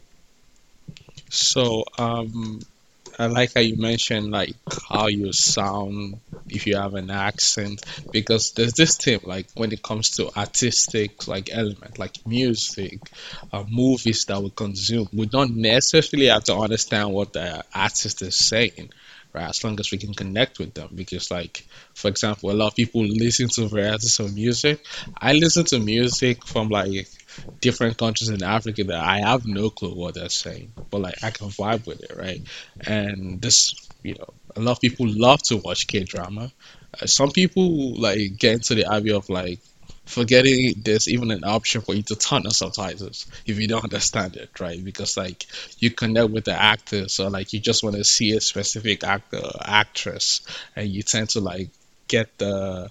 So 1.30 1.84
um, 1.98 2.62
I 3.18 3.26
like 3.28 3.54
how 3.54 3.62
you 3.62 3.78
mentioned 3.78 4.32
like 4.32 4.56
how 4.90 5.08
you 5.08 5.32
sound 5.34 6.20
if 6.50 6.66
you 6.66 6.76
have 6.78 6.96
an 6.96 7.12
accent 7.12 7.82
because 8.12 8.54
there's 8.54 8.74
this 8.74 8.98
thing 8.98 9.20
like 9.24 9.48
when 9.56 9.72
it 9.72 9.84
comes 9.84 10.12
to 10.16 10.30
artistic 10.36 11.28
like 11.28 11.50
element 11.52 12.00
like 12.00 12.16
music, 12.26 13.12
uh, 13.52 13.64
movies 13.70 14.26
that 14.26 14.42
we 14.42 14.50
consume, 14.50 15.08
we 15.14 15.28
don't 15.28 15.56
necessarily 15.58 16.28
have 16.28 16.44
to 16.46 16.56
understand 16.56 17.12
what 17.12 17.34
the 17.34 17.64
artist 17.74 18.22
is 18.24 18.36
saying, 18.40 18.90
right? 19.34 19.50
As 19.50 19.64
long 19.64 19.80
as 19.80 19.92
we 19.92 19.98
can 20.00 20.14
connect 20.14 20.58
with 20.60 20.74
them 20.74 20.90
because 20.96 21.30
like 21.30 21.66
for 21.94 22.08
example, 22.08 22.50
a 22.52 22.54
lot 22.54 22.68
of 22.70 22.76
people 22.76 23.04
listen 23.06 23.48
to 23.50 23.68
varieties 23.68 24.20
of 24.20 24.34
music. 24.34 24.84
I 25.22 25.34
listen 25.34 25.66
to 25.66 25.80
music 25.80 26.46
from 26.48 26.70
like 26.70 27.08
different 27.62 27.98
countries 27.98 28.30
in 28.30 28.44
Africa 28.44 28.84
that 28.86 29.00
I 29.00 29.20
have 29.20 29.46
no 29.46 29.70
clue 29.70 29.96
what 29.96 30.16
they're 30.16 30.30
saying, 30.30 30.74
but 30.92 31.02
like 31.02 31.24
I 31.24 31.32
can 31.32 31.48
vibe 31.50 31.86
with 31.86 32.02
it, 32.04 32.16
right? 32.16 32.42
And 32.86 33.42
this, 33.42 33.74
you 34.04 34.16
know, 34.16 34.34
a 34.56 34.62
lot 34.62 34.74
of 34.74 34.82
people 34.82 35.06
love 35.10 35.42
to 35.44 35.58
watch 35.58 35.88
K 35.88 36.04
drama. 36.04 36.52
Uh, 37.02 37.06
some 37.06 37.32
people 37.32 38.00
like 38.00 38.20
get 38.38 38.54
into 38.54 38.76
the 38.76 38.88
idea 38.88 39.16
of 39.18 39.30
like 39.30 39.60
forgetting 40.06 40.74
there's 40.84 41.08
even 41.08 41.30
an 41.30 41.44
option 41.44 41.82
for 41.82 41.94
you 41.94 42.02
to 42.02 42.16
turn 42.16 42.44
on 42.46 42.52
subtitles 42.52 43.28
if 43.46 43.60
you 43.60 43.68
don't 43.68 43.84
understand 43.84 44.36
it, 44.38 44.50
right? 44.60 44.84
Because 44.84 45.18
like 45.18 45.46
you 45.78 45.92
connect 45.92 46.32
with 46.32 46.46
the 46.46 46.54
actors 46.60 47.20
or 47.20 47.30
like 47.30 47.54
you 47.54 47.60
just 47.60 47.84
want 47.84 47.96
to 47.96 48.04
see 48.04 48.32
a 48.32 48.42
specific 48.42 49.04
actor 49.04 49.42
actress 49.64 50.42
and 50.76 50.88
you 50.90 51.04
tend 51.04 51.30
to 51.30 51.42
like 51.42 51.70
get 52.08 52.38
the 52.40 52.90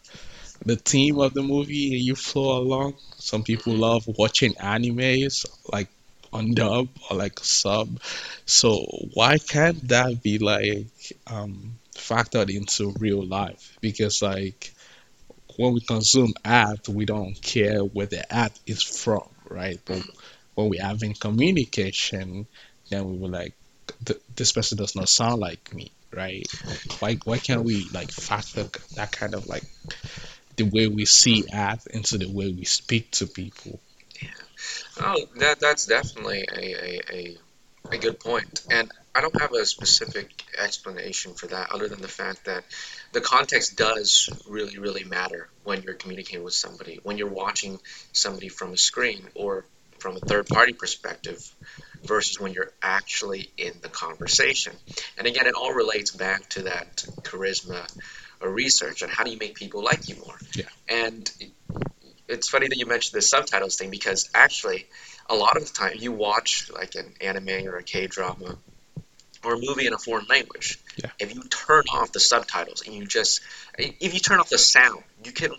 the 0.68 0.76
theme 0.76 1.18
of 1.20 1.34
the 1.34 1.42
movie 1.42 1.94
and 1.96 2.04
you 2.04 2.14
flow 2.14 2.58
along. 2.58 2.94
Some 3.16 3.42
people 3.42 3.74
love 3.74 4.04
watching 4.18 4.54
animes 4.54 5.46
like 5.72 5.88
on 6.32 6.54
dub 6.54 6.88
or 7.10 7.16
like 7.16 7.38
sub. 7.40 8.00
So 8.46 8.84
why 9.14 9.38
can't 9.38 9.88
that 9.88 10.22
be 10.22 10.38
like 10.38 10.86
um 11.26 11.74
factored 11.96 12.54
into 12.54 12.94
real 12.98 13.24
life? 13.26 13.78
Because 13.80 14.22
like 14.22 14.72
when 15.56 15.74
we 15.74 15.80
consume 15.80 16.32
art, 16.44 16.88
we 16.88 17.04
don't 17.04 17.40
care 17.42 17.80
where 17.80 18.06
the 18.06 18.24
art 18.34 18.58
is 18.66 18.82
from, 18.82 19.28
right? 19.50 19.80
But 19.86 20.02
when 20.54 20.68
we're 20.68 20.82
having 20.82 21.14
communication, 21.14 22.46
then 22.90 23.10
we 23.10 23.18
were 23.18 23.28
like, 23.28 23.54
this 24.36 24.52
person 24.52 24.78
does 24.78 24.94
not 24.96 25.08
sound 25.08 25.40
like 25.40 25.74
me, 25.74 25.90
right? 26.14 26.46
Why 27.00 27.16
why 27.24 27.38
can't 27.38 27.64
we 27.64 27.88
like 27.92 28.10
factor 28.10 28.68
that 28.96 29.12
kind 29.12 29.34
of 29.34 29.46
like 29.46 29.64
the 30.58 30.64
way 30.64 30.88
we 30.88 31.06
see 31.06 31.44
art 31.52 31.86
into 31.86 32.18
the 32.18 32.28
way 32.28 32.52
we 32.52 32.64
speak 32.64 33.10
to 33.12 33.26
people. 33.26 33.80
Yeah. 34.20 34.28
Oh, 35.00 35.24
that 35.36 35.60
that's 35.60 35.86
definitely 35.86 36.44
a, 36.52 36.60
a, 36.60 37.00
a, 37.10 37.36
a 37.92 37.98
good 37.98 38.20
point. 38.20 38.62
And 38.70 38.90
I 39.14 39.20
don't 39.20 39.40
have 39.40 39.52
a 39.52 39.64
specific 39.64 40.44
explanation 40.58 41.34
for 41.34 41.46
that 41.46 41.72
other 41.72 41.88
than 41.88 42.02
the 42.02 42.08
fact 42.08 42.44
that 42.44 42.64
the 43.12 43.20
context 43.20 43.76
does 43.76 44.28
really, 44.48 44.78
really 44.78 45.04
matter 45.04 45.48
when 45.64 45.82
you're 45.82 45.94
communicating 45.94 46.44
with 46.44 46.54
somebody. 46.54 47.00
When 47.02 47.16
you're 47.18 47.28
watching 47.28 47.78
somebody 48.12 48.48
from 48.48 48.72
a 48.72 48.76
screen 48.76 49.26
or 49.34 49.64
from 49.98 50.16
a 50.16 50.20
third 50.20 50.46
party 50.46 50.72
perspective 50.72 51.38
versus 52.04 52.38
when 52.38 52.52
you're 52.52 52.72
actually 52.82 53.50
in 53.56 53.72
the 53.82 53.88
conversation. 53.88 54.72
And 55.16 55.26
again, 55.26 55.46
it 55.46 55.54
all 55.54 55.72
relates 55.72 56.10
back 56.10 56.48
to 56.50 56.62
that 56.62 57.04
charisma 57.22 57.86
or 58.40 58.50
research 58.50 59.02
on 59.02 59.08
how 59.08 59.24
do 59.24 59.30
you 59.30 59.38
make 59.38 59.54
people 59.54 59.82
like 59.82 60.08
you 60.08 60.16
more. 60.16 60.38
Yeah. 60.54 60.64
And 60.88 61.30
it's 62.28 62.48
funny 62.48 62.68
that 62.68 62.76
you 62.76 62.86
mentioned 62.86 63.16
the 63.16 63.22
subtitles 63.22 63.76
thing 63.76 63.90
because 63.90 64.28
actually, 64.34 64.86
a 65.30 65.34
lot 65.34 65.56
of 65.56 65.66
the 65.66 65.72
time 65.72 65.92
you 65.98 66.12
watch 66.12 66.70
like 66.72 66.94
an 66.94 67.12
anime 67.20 67.66
or 67.66 67.76
a 67.76 67.82
K 67.82 68.06
drama 68.06 68.56
or 69.44 69.54
a 69.54 69.58
movie 69.58 69.86
in 69.86 69.92
a 69.92 69.98
foreign 69.98 70.26
language. 70.28 70.78
Yeah. 70.96 71.10
If 71.18 71.34
you 71.34 71.42
turn 71.42 71.84
off 71.92 72.12
the 72.12 72.20
subtitles 72.20 72.82
and 72.86 72.94
you 72.94 73.06
just, 73.06 73.40
if 73.78 74.14
you 74.14 74.20
turn 74.20 74.40
off 74.40 74.48
the 74.48 74.58
sound, 74.58 75.02
you 75.24 75.32
can 75.32 75.52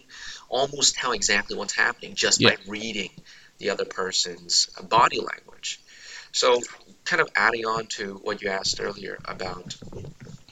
almost 0.49 0.95
tell 0.95 1.11
exactly 1.11 1.55
what's 1.55 1.75
happening 1.75 2.15
just 2.15 2.41
Yeah. 2.41 2.49
by 2.49 2.57
reading 2.67 3.11
the 3.59 3.69
other 3.69 3.85
person's 3.85 4.67
body 4.81 5.19
language. 5.19 5.79
So, 6.31 6.61
kind 7.05 7.21
of 7.21 7.29
adding 7.35 7.65
on 7.65 7.87
to 7.87 8.15
what 8.23 8.41
you 8.41 8.49
asked 8.49 8.79
earlier 8.79 9.17
about 9.25 9.75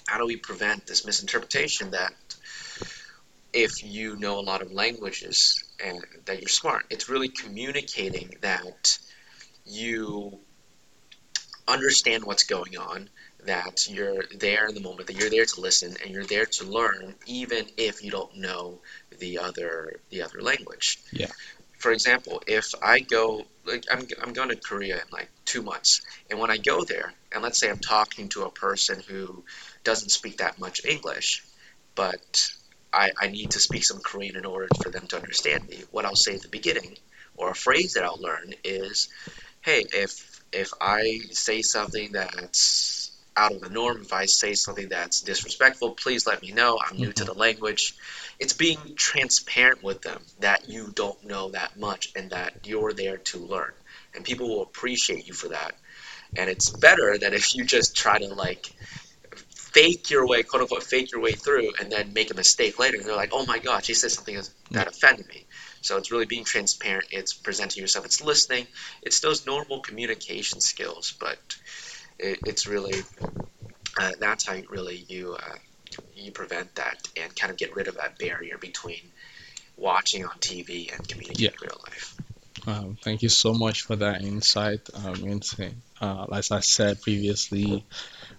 how 0.07 0.17
do 0.17 0.25
we 0.25 0.37
prevent 0.37 0.87
this 0.87 1.05
misinterpretation 1.05 1.91
that 1.91 2.13
if 3.53 3.83
you 3.83 4.15
know 4.17 4.39
a 4.39 4.41
lot 4.41 4.61
of 4.61 4.71
languages 4.71 5.63
and 5.83 6.03
that 6.25 6.39
you're 6.39 6.49
smart, 6.49 6.85
it's 6.89 7.09
really 7.09 7.29
communicating 7.29 8.35
that 8.41 8.97
you 9.65 10.39
understand 11.67 12.23
what's 12.23 12.43
going 12.43 12.77
on, 12.77 13.09
that 13.45 13.87
you're 13.89 14.23
there 14.35 14.67
in 14.67 14.75
the 14.75 14.81
moment, 14.81 15.07
that 15.07 15.17
you're 15.17 15.29
there 15.29 15.45
to 15.45 15.61
listen 15.61 15.95
and 16.03 16.11
you're 16.11 16.25
there 16.25 16.45
to 16.45 16.65
learn, 16.65 17.15
even 17.25 17.65
if 17.77 18.03
you 18.03 18.11
don't 18.11 18.37
know 18.37 18.79
the 19.19 19.39
other 19.39 19.99
the 20.09 20.21
other 20.21 20.41
language. 20.41 20.99
Yeah. 21.11 21.27
For 21.77 21.91
example, 21.91 22.41
if 22.47 22.73
I 22.81 22.99
go 22.99 23.45
like 23.65 23.85
I'm 23.91 24.07
I'm 24.21 24.33
going 24.33 24.49
to 24.49 24.55
Korea 24.55 24.95
in 24.95 25.07
like 25.11 25.29
two 25.45 25.61
months, 25.61 26.01
and 26.29 26.39
when 26.39 26.49
I 26.49 26.57
go 26.57 26.83
there, 26.83 27.13
and 27.31 27.43
let's 27.43 27.59
say 27.59 27.69
I'm 27.69 27.79
talking 27.79 28.29
to 28.29 28.43
a 28.43 28.51
person 28.51 29.01
who 29.07 29.43
doesn't 29.87 30.17
speak 30.19 30.37
that 30.37 30.59
much 30.65 30.85
English, 30.95 31.29
but 31.95 32.29
I, 32.93 33.11
I 33.23 33.27
need 33.37 33.51
to 33.51 33.59
speak 33.67 33.83
some 33.85 34.01
Korean 34.09 34.37
in 34.37 34.45
order 34.45 34.69
for 34.83 34.89
them 34.91 35.07
to 35.09 35.17
understand 35.23 35.67
me. 35.69 35.79
What 35.91 36.05
I'll 36.05 36.15
say 36.25 36.35
at 36.35 36.43
the 36.43 36.49
beginning, 36.59 36.95
or 37.35 37.51
a 37.51 37.55
phrase 37.65 37.93
that 37.93 38.03
I'll 38.05 38.21
learn 38.29 38.53
is, 38.63 39.09
"Hey, 39.61 39.81
if 40.05 40.11
if 40.51 40.69
I 40.81 41.01
say 41.31 41.61
something 41.61 42.11
that's 42.13 43.11
out 43.37 43.53
of 43.55 43.61
the 43.61 43.69
norm, 43.69 44.01
if 44.01 44.13
I 44.13 44.25
say 44.25 44.53
something 44.55 44.89
that's 44.89 45.21
disrespectful, 45.21 45.91
please 46.03 46.25
let 46.27 46.41
me 46.41 46.51
know. 46.51 46.79
I'm 46.85 46.97
new 46.97 47.13
to 47.13 47.23
Mhm. 47.23 47.27
the 47.31 47.33
language." 47.45 47.85
It's 48.39 48.53
being 48.53 48.95
transparent 48.97 49.83
with 49.83 50.01
them 50.01 50.21
that 50.39 50.69
you 50.69 50.91
don't 50.93 51.23
know 51.23 51.51
that 51.51 51.77
much 51.77 52.09
and 52.15 52.31
that 52.31 52.53
you're 52.63 52.93
there 52.93 53.17
to 53.31 53.37
learn, 53.39 53.73
and 54.13 54.25
people 54.25 54.47
will 54.49 54.63
appreciate 54.63 55.27
you 55.27 55.33
for 55.33 55.49
that. 55.49 55.73
And 56.35 56.49
it's 56.49 56.69
better 56.87 57.17
than 57.19 57.33
if 57.33 57.55
you 57.55 57.65
just 57.65 57.95
try 57.97 58.17
to 58.19 58.33
like 58.45 58.65
fake 59.73 60.09
your 60.09 60.27
way, 60.27 60.43
quote 60.43 60.63
unquote, 60.63 60.83
fake 60.83 61.11
your 61.11 61.21
way 61.21 61.33
through, 61.33 61.71
and 61.79 61.91
then 61.91 62.13
make 62.13 62.31
a 62.31 62.35
mistake 62.35 62.79
later. 62.79 62.97
And 62.97 63.05
they're 63.05 63.15
like, 63.15 63.31
"Oh 63.33 63.45
my 63.45 63.59
gosh, 63.59 63.87
he 63.87 63.93
said 63.93 64.11
something 64.11 64.39
that 64.71 64.87
offended 64.87 65.27
me." 65.27 65.45
So 65.81 65.97
it's 65.97 66.11
really 66.11 66.25
being 66.25 66.43
transparent. 66.43 67.05
It's 67.11 67.33
presenting 67.33 67.81
yourself. 67.81 68.05
It's 68.05 68.21
listening. 68.21 68.67
It's 69.01 69.19
those 69.19 69.45
normal 69.45 69.81
communication 69.81 70.61
skills, 70.61 71.13
but 71.19 71.37
it, 72.19 72.39
it's 72.45 72.67
really 72.67 73.03
uh, 73.99 74.11
that's 74.19 74.45
how 74.47 74.53
you 74.53 74.67
really 74.69 75.05
you 75.07 75.33
uh, 75.33 75.55
you 76.15 76.31
prevent 76.31 76.73
that 76.75 76.97
and 77.15 77.35
kind 77.35 77.51
of 77.51 77.57
get 77.57 77.75
rid 77.75 77.87
of 77.87 77.95
that 77.95 78.17
barrier 78.17 78.57
between 78.57 79.11
watching 79.77 80.25
on 80.25 80.37
TV 80.39 80.93
and 80.93 81.07
communicating 81.07 81.45
Yeah. 81.45 81.51
in 81.61 81.67
real 81.69 81.81
life. 81.89 82.15
Um, 82.65 82.97
thank 83.01 83.21
you 83.21 83.29
so 83.29 83.53
much 83.53 83.81
for 83.81 83.95
that 83.97 84.21
insight, 84.23 84.83
Minson. 84.85 85.75
Uh, 86.01 86.25
as 86.33 86.51
I 86.51 86.59
said 86.59 87.01
previously, 87.01 87.85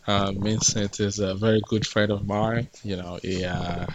uh, 0.09 0.31
Minson 0.31 0.99
is 1.01 1.19
a 1.19 1.35
very 1.35 1.61
good 1.69 1.87
friend 1.87 2.11
of 2.11 2.27
mine. 2.27 2.69
You 2.83 2.97
know, 2.97 3.19
he 3.21 3.45
uh, 3.45 3.87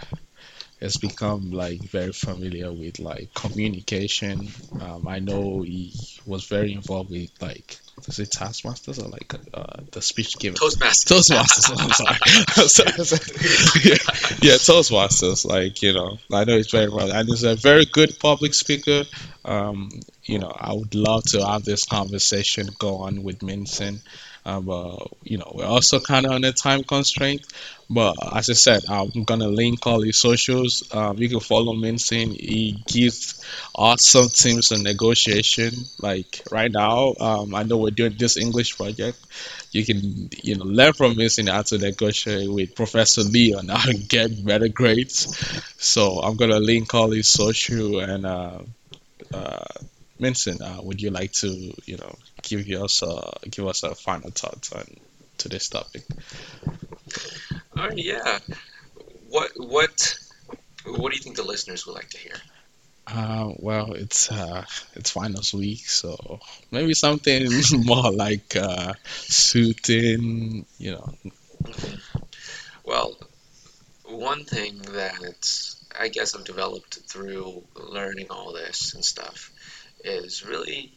has 0.80 0.96
become 0.96 1.50
like 1.50 1.80
very 1.80 2.12
familiar 2.12 2.72
with 2.72 3.00
like 3.00 3.34
communication. 3.34 4.48
Um, 4.80 5.08
I 5.08 5.18
know 5.18 5.62
he 5.62 5.92
was 6.24 6.44
very 6.44 6.72
involved 6.72 7.10
with 7.10 7.30
like, 7.42 7.78
is 8.06 8.20
it 8.20 8.30
Taskmasters 8.30 9.00
or 9.00 9.08
like 9.08 9.34
uh, 9.52 9.82
the 9.90 10.00
speech 10.00 10.38
giving? 10.38 10.56
Toastmasters. 10.56 11.32
Toastmasters. 11.32 11.82
I'm 11.82 11.90
sorry. 11.90 12.18
I'm 12.56 12.68
sorry. 12.68 12.92
I'm 12.96 13.04
sorry. 13.04 13.80
yeah, 13.84 14.50
yeah, 14.50 14.58
Toastmasters. 14.58 15.44
Like 15.44 15.82
you 15.82 15.94
know, 15.94 16.18
I 16.32 16.44
know 16.44 16.56
he's 16.56 16.70
very 16.70 16.90
well, 16.90 17.10
and 17.10 17.28
he's 17.28 17.42
a 17.42 17.56
very 17.56 17.86
good 17.86 18.20
public 18.20 18.54
speaker. 18.54 19.02
Um, 19.44 19.90
you 20.22 20.38
know, 20.38 20.54
I 20.56 20.74
would 20.74 20.94
love 20.94 21.24
to 21.32 21.44
have 21.44 21.64
this 21.64 21.86
conversation 21.86 22.68
go 22.78 22.98
on 22.98 23.24
with 23.24 23.40
Minson. 23.40 24.00
Uh, 24.44 24.96
you 25.22 25.38
know, 25.38 25.52
we're 25.54 25.66
also 25.66 26.00
kind 26.00 26.26
of 26.26 26.32
on 26.32 26.44
a 26.44 26.52
time 26.52 26.82
constraint, 26.84 27.42
but 27.88 28.14
as 28.36 28.50
I 28.50 28.52
said, 28.52 28.82
I'm 28.88 29.24
gonna 29.24 29.48
link 29.48 29.86
all 29.86 30.02
his 30.02 30.20
socials. 30.20 30.88
Um, 30.92 31.18
you 31.18 31.28
can 31.28 31.40
follow 31.40 31.74
Minson. 31.74 32.32
He 32.32 32.82
gives 32.86 33.44
awesome 33.74 34.28
tips 34.28 34.72
on 34.72 34.82
negotiation. 34.82 35.72
Like 36.00 36.42
right 36.50 36.70
now, 36.70 37.14
um, 37.18 37.54
I 37.54 37.62
know 37.62 37.78
we're 37.78 37.90
doing 37.90 38.16
this 38.18 38.36
English 38.36 38.76
project 38.76 39.18
you 39.74 39.84
can 39.84 40.30
you 40.42 40.56
know 40.56 40.64
learn 40.64 40.92
from 40.92 41.14
this 41.16 41.38
how 41.48 41.62
to 41.62 41.78
negotiate 41.78 42.50
with 42.50 42.76
Professor 42.76 43.22
Lee 43.22 43.54
on 43.54 43.68
how 43.68 43.84
to 43.90 43.94
get 43.94 44.44
better 44.44 44.68
grades. 44.68 45.36
So 45.78 46.20
I'm 46.20 46.36
gonna 46.36 46.60
link 46.60 46.94
all 46.94 47.10
his 47.10 47.28
social 47.28 47.98
and 47.98 48.24
uh, 48.24 48.58
uh, 49.32 49.64
Minson, 50.24 50.60
uh, 50.62 50.82
would 50.82 51.02
you 51.02 51.10
like 51.10 51.32
to 51.32 51.48
you 51.84 51.98
know 51.98 52.14
give 52.42 52.66
us 52.80 53.02
a 53.02 53.32
give 53.50 53.66
us 53.66 53.82
a 53.82 53.94
final 53.94 54.30
thought 54.30 54.70
on 54.74 54.86
to 55.38 55.48
this 55.50 55.68
topic? 55.68 56.02
Oh 57.76 57.90
yeah. 57.94 58.38
What 59.28 59.50
what 59.56 60.14
what 60.86 61.12
do 61.12 61.16
you 61.16 61.22
think 61.22 61.36
the 61.36 61.42
listeners 61.42 61.86
would 61.86 61.94
like 61.94 62.08
to 62.10 62.18
hear? 62.18 62.36
Uh, 63.06 63.52
well, 63.58 63.92
it's 63.92 64.32
uh, 64.32 64.64
it's 64.94 65.10
finals 65.10 65.52
week, 65.52 65.86
so 65.86 66.40
maybe 66.70 66.94
something 66.94 67.46
more 67.84 68.10
like 68.10 68.56
uh, 68.56 68.94
suiting, 69.04 70.64
you 70.78 70.92
know, 70.92 71.14
Well, 72.86 73.18
one 74.04 74.44
thing 74.44 74.78
that 74.78 75.48
I 75.98 76.08
guess 76.08 76.34
I've 76.34 76.44
developed 76.44 76.98
through 77.10 77.62
learning 77.76 78.28
all 78.30 78.54
this 78.54 78.94
and 78.94 79.04
stuff 79.04 79.50
is 80.04 80.44
really 80.46 80.92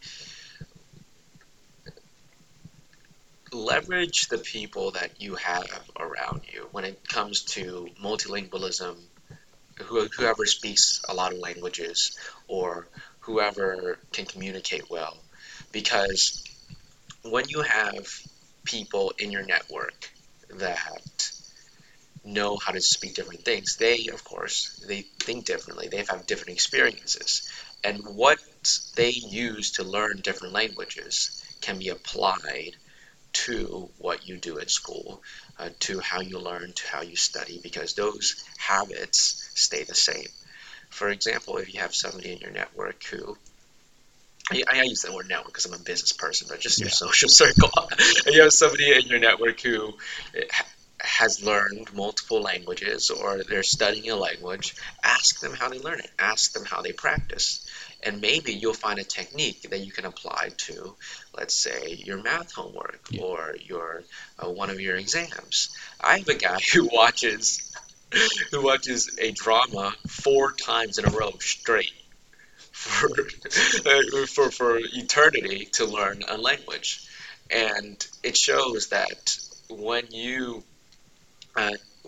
leverage 3.53 4.27
the 4.29 4.37
people 4.37 4.91
that 4.91 5.21
you 5.21 5.35
have 5.35 5.81
around 5.99 6.41
you 6.51 6.67
when 6.71 6.83
it 6.83 7.07
comes 7.07 7.43
to 7.43 7.87
multilingualism, 8.03 8.95
whoever 9.81 10.45
speaks 10.45 11.01
a 11.07 11.13
lot 11.13 11.33
of 11.33 11.39
languages 11.39 12.17
or 12.47 12.87
whoever 13.19 13.99
can 14.11 14.25
communicate 14.25 14.89
well. 14.89 15.17
Because 15.71 16.43
when 17.23 17.45
you 17.49 17.61
have 17.61 18.05
people 18.65 19.13
in 19.19 19.31
your 19.31 19.45
network 19.45 20.09
that 20.49 21.31
know 22.23 22.57
how 22.57 22.73
to 22.73 22.81
speak 22.81 23.15
different 23.15 23.45
things, 23.45 23.77
they, 23.77 24.07
of 24.13 24.23
course, 24.23 24.83
they 24.87 25.01
think 25.19 25.45
differently. 25.45 25.87
They 25.87 26.03
have 26.09 26.25
different 26.25 26.53
experiences. 26.53 27.47
And 27.83 28.01
what 28.15 28.37
they 28.95 29.09
use 29.09 29.71
to 29.73 29.83
learn 29.83 30.19
different 30.21 30.53
languages 30.53 31.31
can 31.61 31.79
be 31.79 31.89
applied 31.89 32.75
to 33.33 33.89
what 33.97 34.27
you 34.27 34.37
do 34.37 34.59
at 34.59 34.69
school, 34.69 35.21
uh, 35.59 35.69
to 35.81 35.99
how 35.99 36.21
you 36.21 36.39
learn, 36.39 36.73
to 36.73 36.87
how 36.87 37.01
you 37.01 37.15
study, 37.15 37.59
because 37.61 37.93
those 37.93 38.35
habits 38.57 39.49
stay 39.55 39.83
the 39.83 39.95
same. 39.95 40.27
For 40.89 41.09
example, 41.09 41.57
if 41.57 41.73
you 41.73 41.79
have 41.79 41.93
somebody 41.93 42.31
in 42.31 42.39
your 42.39 42.51
network 42.51 43.03
who 43.03 43.37
I, 44.49 44.63
I 44.71 44.83
use 44.83 45.01
the 45.01 45.13
word 45.13 45.27
network 45.27 45.47
because 45.47 45.65
I'm 45.65 45.73
a 45.73 45.79
business 45.83 46.13
person, 46.13 46.47
but 46.49 46.59
just 46.59 46.79
your 46.79 46.87
Yeah. 46.87 46.93
social 46.93 47.29
circle. 47.29 47.69
you 48.27 48.41
have 48.41 48.53
somebody 48.53 48.93
in 48.93 49.01
your 49.07 49.19
network 49.19 49.59
who 49.59 49.93
ha- 50.51 50.65
has 51.01 51.43
learned 51.43 51.93
multiple 51.93 52.41
languages 52.41 53.09
or 53.09 53.43
they're 53.43 53.63
studying 53.63 54.09
a 54.09 54.15
language, 54.15 54.75
ask 55.03 55.39
them 55.41 55.53
how 55.53 55.69
they 55.69 55.79
learn 55.79 55.99
it. 55.99 56.09
Ask 56.19 56.53
them 56.53 56.65
how 56.65 56.81
they 56.81 56.91
practice. 56.93 57.65
And 58.03 58.21
maybe 58.21 58.53
you'll 58.53 58.73
find 58.73 58.99
a 58.99 59.03
technique 59.03 59.61
that 59.69 59.79
you 59.79 59.91
can 59.91 60.05
apply 60.05 60.49
to, 60.57 60.95
let's 61.37 61.55
say, 61.55 61.95
your 62.05 62.21
math 62.21 62.51
homework 62.53 63.07
Yeah. 63.11 63.21
or 63.23 63.55
your 63.61 64.03
uh, 64.43 64.49
one 64.49 64.69
of 64.69 64.79
your 64.79 64.95
exams. 64.95 65.69
I 66.01 66.17
have 66.19 66.27
a 66.29 66.35
guy 66.35 66.59
who 66.73 66.89
watches 66.91 67.59
who 68.51 68.63
watches 68.63 69.09
a 69.19 69.31
drama 69.31 69.93
four 70.07 70.53
times 70.53 70.97
in 70.97 71.05
a 71.05 71.09
row 71.09 71.31
straight 71.39 71.91
for 72.71 73.09
uh, 73.85 74.25
for 74.27 74.51
for 74.51 74.77
eternity 74.79 75.69
to 75.73 75.85
learn 75.85 76.23
a 76.27 76.37
language, 76.37 77.01
and 77.51 78.05
it 78.23 78.37
shows 78.37 78.89
that 78.89 79.37
when 79.69 80.07
you 80.11 80.63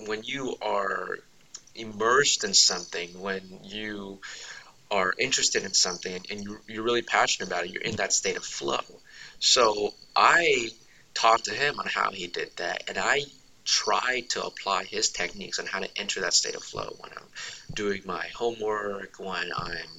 when 0.08 0.24
you 0.24 0.56
are 0.62 1.18
immersed 1.76 2.44
in 2.44 2.54
something, 2.54 3.20
when 3.20 3.60
you 3.64 4.20
are 4.92 5.14
interested 5.20 5.64
in 5.64 5.74
something 5.74 6.26
and 6.30 6.44
you, 6.44 6.58
you're 6.68 6.84
really 6.84 7.02
passionate 7.02 7.48
about 7.48 7.66
it, 7.66 7.72
you're 7.72 7.82
in 7.82 7.98
that 7.98 8.14
state 8.14 8.38
of 8.38 8.44
flow. 8.44 8.80
So 9.40 9.94
I 10.16 10.70
talked 11.14 11.46
to 11.46 11.54
him 11.54 11.80
on 11.80 11.86
how 11.88 12.12
he 12.12 12.28
did 12.28 12.52
that, 12.58 12.84
and 12.88 12.98
I 12.98 13.22
tried 13.66 14.30
to 14.32 14.44
apply 14.46 14.84
his 14.86 15.12
techniques 15.12 15.60
on 15.60 15.66
how 15.66 15.80
to 15.80 15.90
enter 16.00 16.22
that 16.22 16.34
state 16.34 16.56
of 16.56 16.64
flow 16.64 16.96
when 17.00 17.12
I'm 17.12 17.28
doing 17.76 18.02
my 18.06 18.26
homework, 18.36 19.20
when 19.20 19.52
I'm 19.56 19.90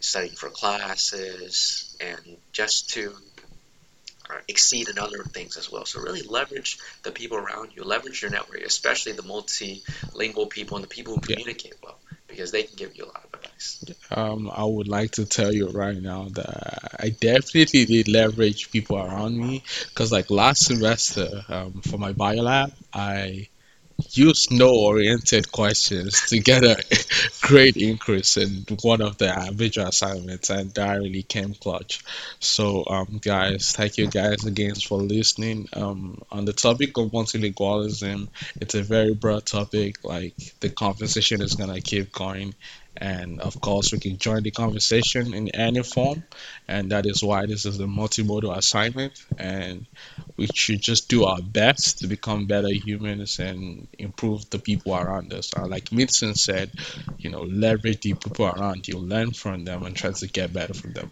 studying 0.00 0.34
for 0.34 0.50
classes, 0.50 1.96
and 2.00 2.36
just 2.52 2.90
to 2.90 3.14
exceed 4.48 4.88
in 4.88 4.98
other 4.98 5.24
things 5.24 5.56
as 5.56 5.70
well. 5.70 5.84
So 5.84 6.00
really 6.00 6.22
leverage 6.22 6.78
the 7.02 7.10
people 7.12 7.38
around 7.38 7.72
you, 7.74 7.84
leverage 7.84 8.22
your 8.22 8.30
network, 8.30 8.60
especially 8.62 9.12
the 9.12 9.22
multilingual 9.22 10.50
people 10.50 10.76
and 10.76 10.84
the 10.84 10.88
people 10.88 11.14
who 11.14 11.20
Yeah. 11.28 11.36
communicate 11.36 11.74
well, 11.82 11.98
because 12.28 12.50
they 12.52 12.62
can 12.62 12.76
give 12.76 12.96
you 12.96 13.04
a 13.04 13.06
lot 13.06 13.24
of 13.24 13.34
advice. 13.34 13.84
Um, 14.10 14.50
I 14.54 14.64
would 14.64 14.88
like 14.88 15.12
to 15.12 15.24
tell 15.24 15.52
you 15.52 15.68
right 15.68 15.96
now 15.96 16.28
that 16.34 16.96
I 17.00 17.10
definitely 17.10 17.84
did 17.84 18.08
leverage 18.08 18.70
people 18.70 18.98
around 18.98 19.36
me 19.36 19.62
because, 19.88 20.12
like 20.12 20.30
last 20.30 20.64
semester, 20.64 21.44
um, 21.48 21.80
for 21.82 21.98
my 21.98 22.12
bio 22.12 22.42
lab, 22.42 22.72
I 22.92 23.48
used 24.12 24.50
no-oriented 24.50 25.50
questions 25.52 26.28
to 26.28 26.38
get 26.40 26.64
a 26.64 26.76
great 27.42 27.76
increase 27.76 28.36
in 28.36 28.64
one 28.82 29.00
of 29.00 29.18
the 29.18 29.50
visual 29.54 29.86
assignments, 29.88 30.50
and 30.50 30.72
that 30.74 30.98
really 30.98 31.22
came 31.22 31.54
clutch. 31.54 32.02
So, 32.40 32.84
um, 32.88 33.18
guys, 33.22 33.72
thank 33.72 33.98
you 33.98 34.08
guys 34.08 34.44
again 34.44 34.74
for 34.74 34.98
listening. 34.98 35.68
Um, 35.72 36.22
on 36.30 36.44
the 36.44 36.52
topic 36.52 36.96
of 36.98 37.12
multilingualism, 37.12 38.28
it's 38.60 38.74
a 38.74 38.82
very 38.82 39.14
broad 39.14 39.46
topic. 39.46 40.04
Like 40.04 40.34
the 40.60 40.70
conversation 40.70 41.40
is 41.42 41.54
gonna 41.54 41.80
keep 41.80 42.12
going. 42.12 42.54
And 42.96 43.40
of 43.40 43.60
course, 43.60 43.92
we 43.92 43.98
can 43.98 44.18
join 44.18 44.42
the 44.42 44.50
conversation 44.50 45.34
in 45.34 45.48
any 45.54 45.82
form, 45.82 46.24
and 46.68 46.90
that 46.92 47.06
is 47.06 47.22
why 47.22 47.46
this 47.46 47.66
is 47.66 47.80
a 47.80 47.84
multimodal 47.84 48.56
assignment. 48.56 49.24
And 49.38 49.86
we 50.36 50.48
should 50.54 50.80
just 50.80 51.08
do 51.08 51.24
our 51.24 51.40
best 51.42 51.98
to 52.00 52.06
become 52.06 52.46
better 52.46 52.68
humans 52.72 53.38
and 53.38 53.88
improve 53.98 54.48
the 54.50 54.58
people 54.58 54.94
around 54.94 55.32
us. 55.32 55.52
Like 55.54 55.86
Minson 55.90 56.36
said, 56.36 56.70
you 57.18 57.30
know, 57.30 57.42
leverage 57.42 58.00
the 58.02 58.14
people 58.14 58.46
around 58.46 58.86
you, 58.88 58.98
learn 58.98 59.32
from 59.32 59.64
them, 59.64 59.82
and 59.84 59.96
try 59.96 60.12
to 60.12 60.26
get 60.28 60.52
better 60.52 60.74
from 60.74 60.92
them. 60.92 61.10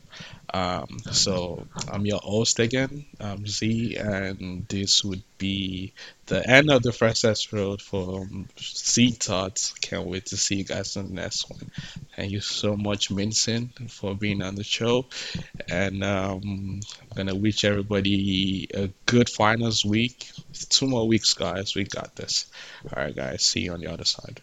Um, 0.54 0.98
so 1.10 1.66
I'm 1.90 2.04
your 2.04 2.20
host 2.22 2.58
again, 2.58 3.06
um, 3.20 3.46
Z, 3.46 3.96
and 3.96 4.66
this 4.68 5.02
would 5.02 5.22
be 5.42 5.92
the 6.26 6.40
end 6.48 6.70
of 6.70 6.82
the 6.82 6.92
first 6.92 7.24
episode 7.24 7.82
for 7.82 8.22
um, 8.22 8.48
Thoughts. 9.26 9.72
Can't 9.80 10.06
wait 10.06 10.26
to 10.26 10.36
see 10.36 10.56
you 10.56 10.64
guys 10.64 10.96
on 10.96 11.08
the 11.08 11.14
next 11.14 11.50
one. 11.50 11.70
Thank 12.16 12.32
you 12.32 12.40
so 12.40 12.76
much, 12.76 13.10
Minson, 13.10 13.70
for 13.90 14.14
being 14.14 14.42
on 14.42 14.54
the 14.54 14.64
show. 14.64 15.06
And 15.68 16.02
um, 16.04 16.80
I'm 17.02 17.16
gonna 17.16 17.34
wish 17.34 17.64
everybody 17.64 18.68
a 18.74 18.88
good 19.06 19.28
finals 19.28 19.84
week. 19.84 20.30
Two 20.68 20.86
more 20.86 21.06
weeks, 21.08 21.34
guys. 21.34 21.74
We 21.74 21.84
got 21.84 22.14
this. 22.16 22.46
All 22.94 23.02
right, 23.02 23.14
guys. 23.14 23.44
See 23.44 23.62
you 23.62 23.72
on 23.72 23.80
the 23.80 23.88
other 23.92 24.04
side. 24.04 24.40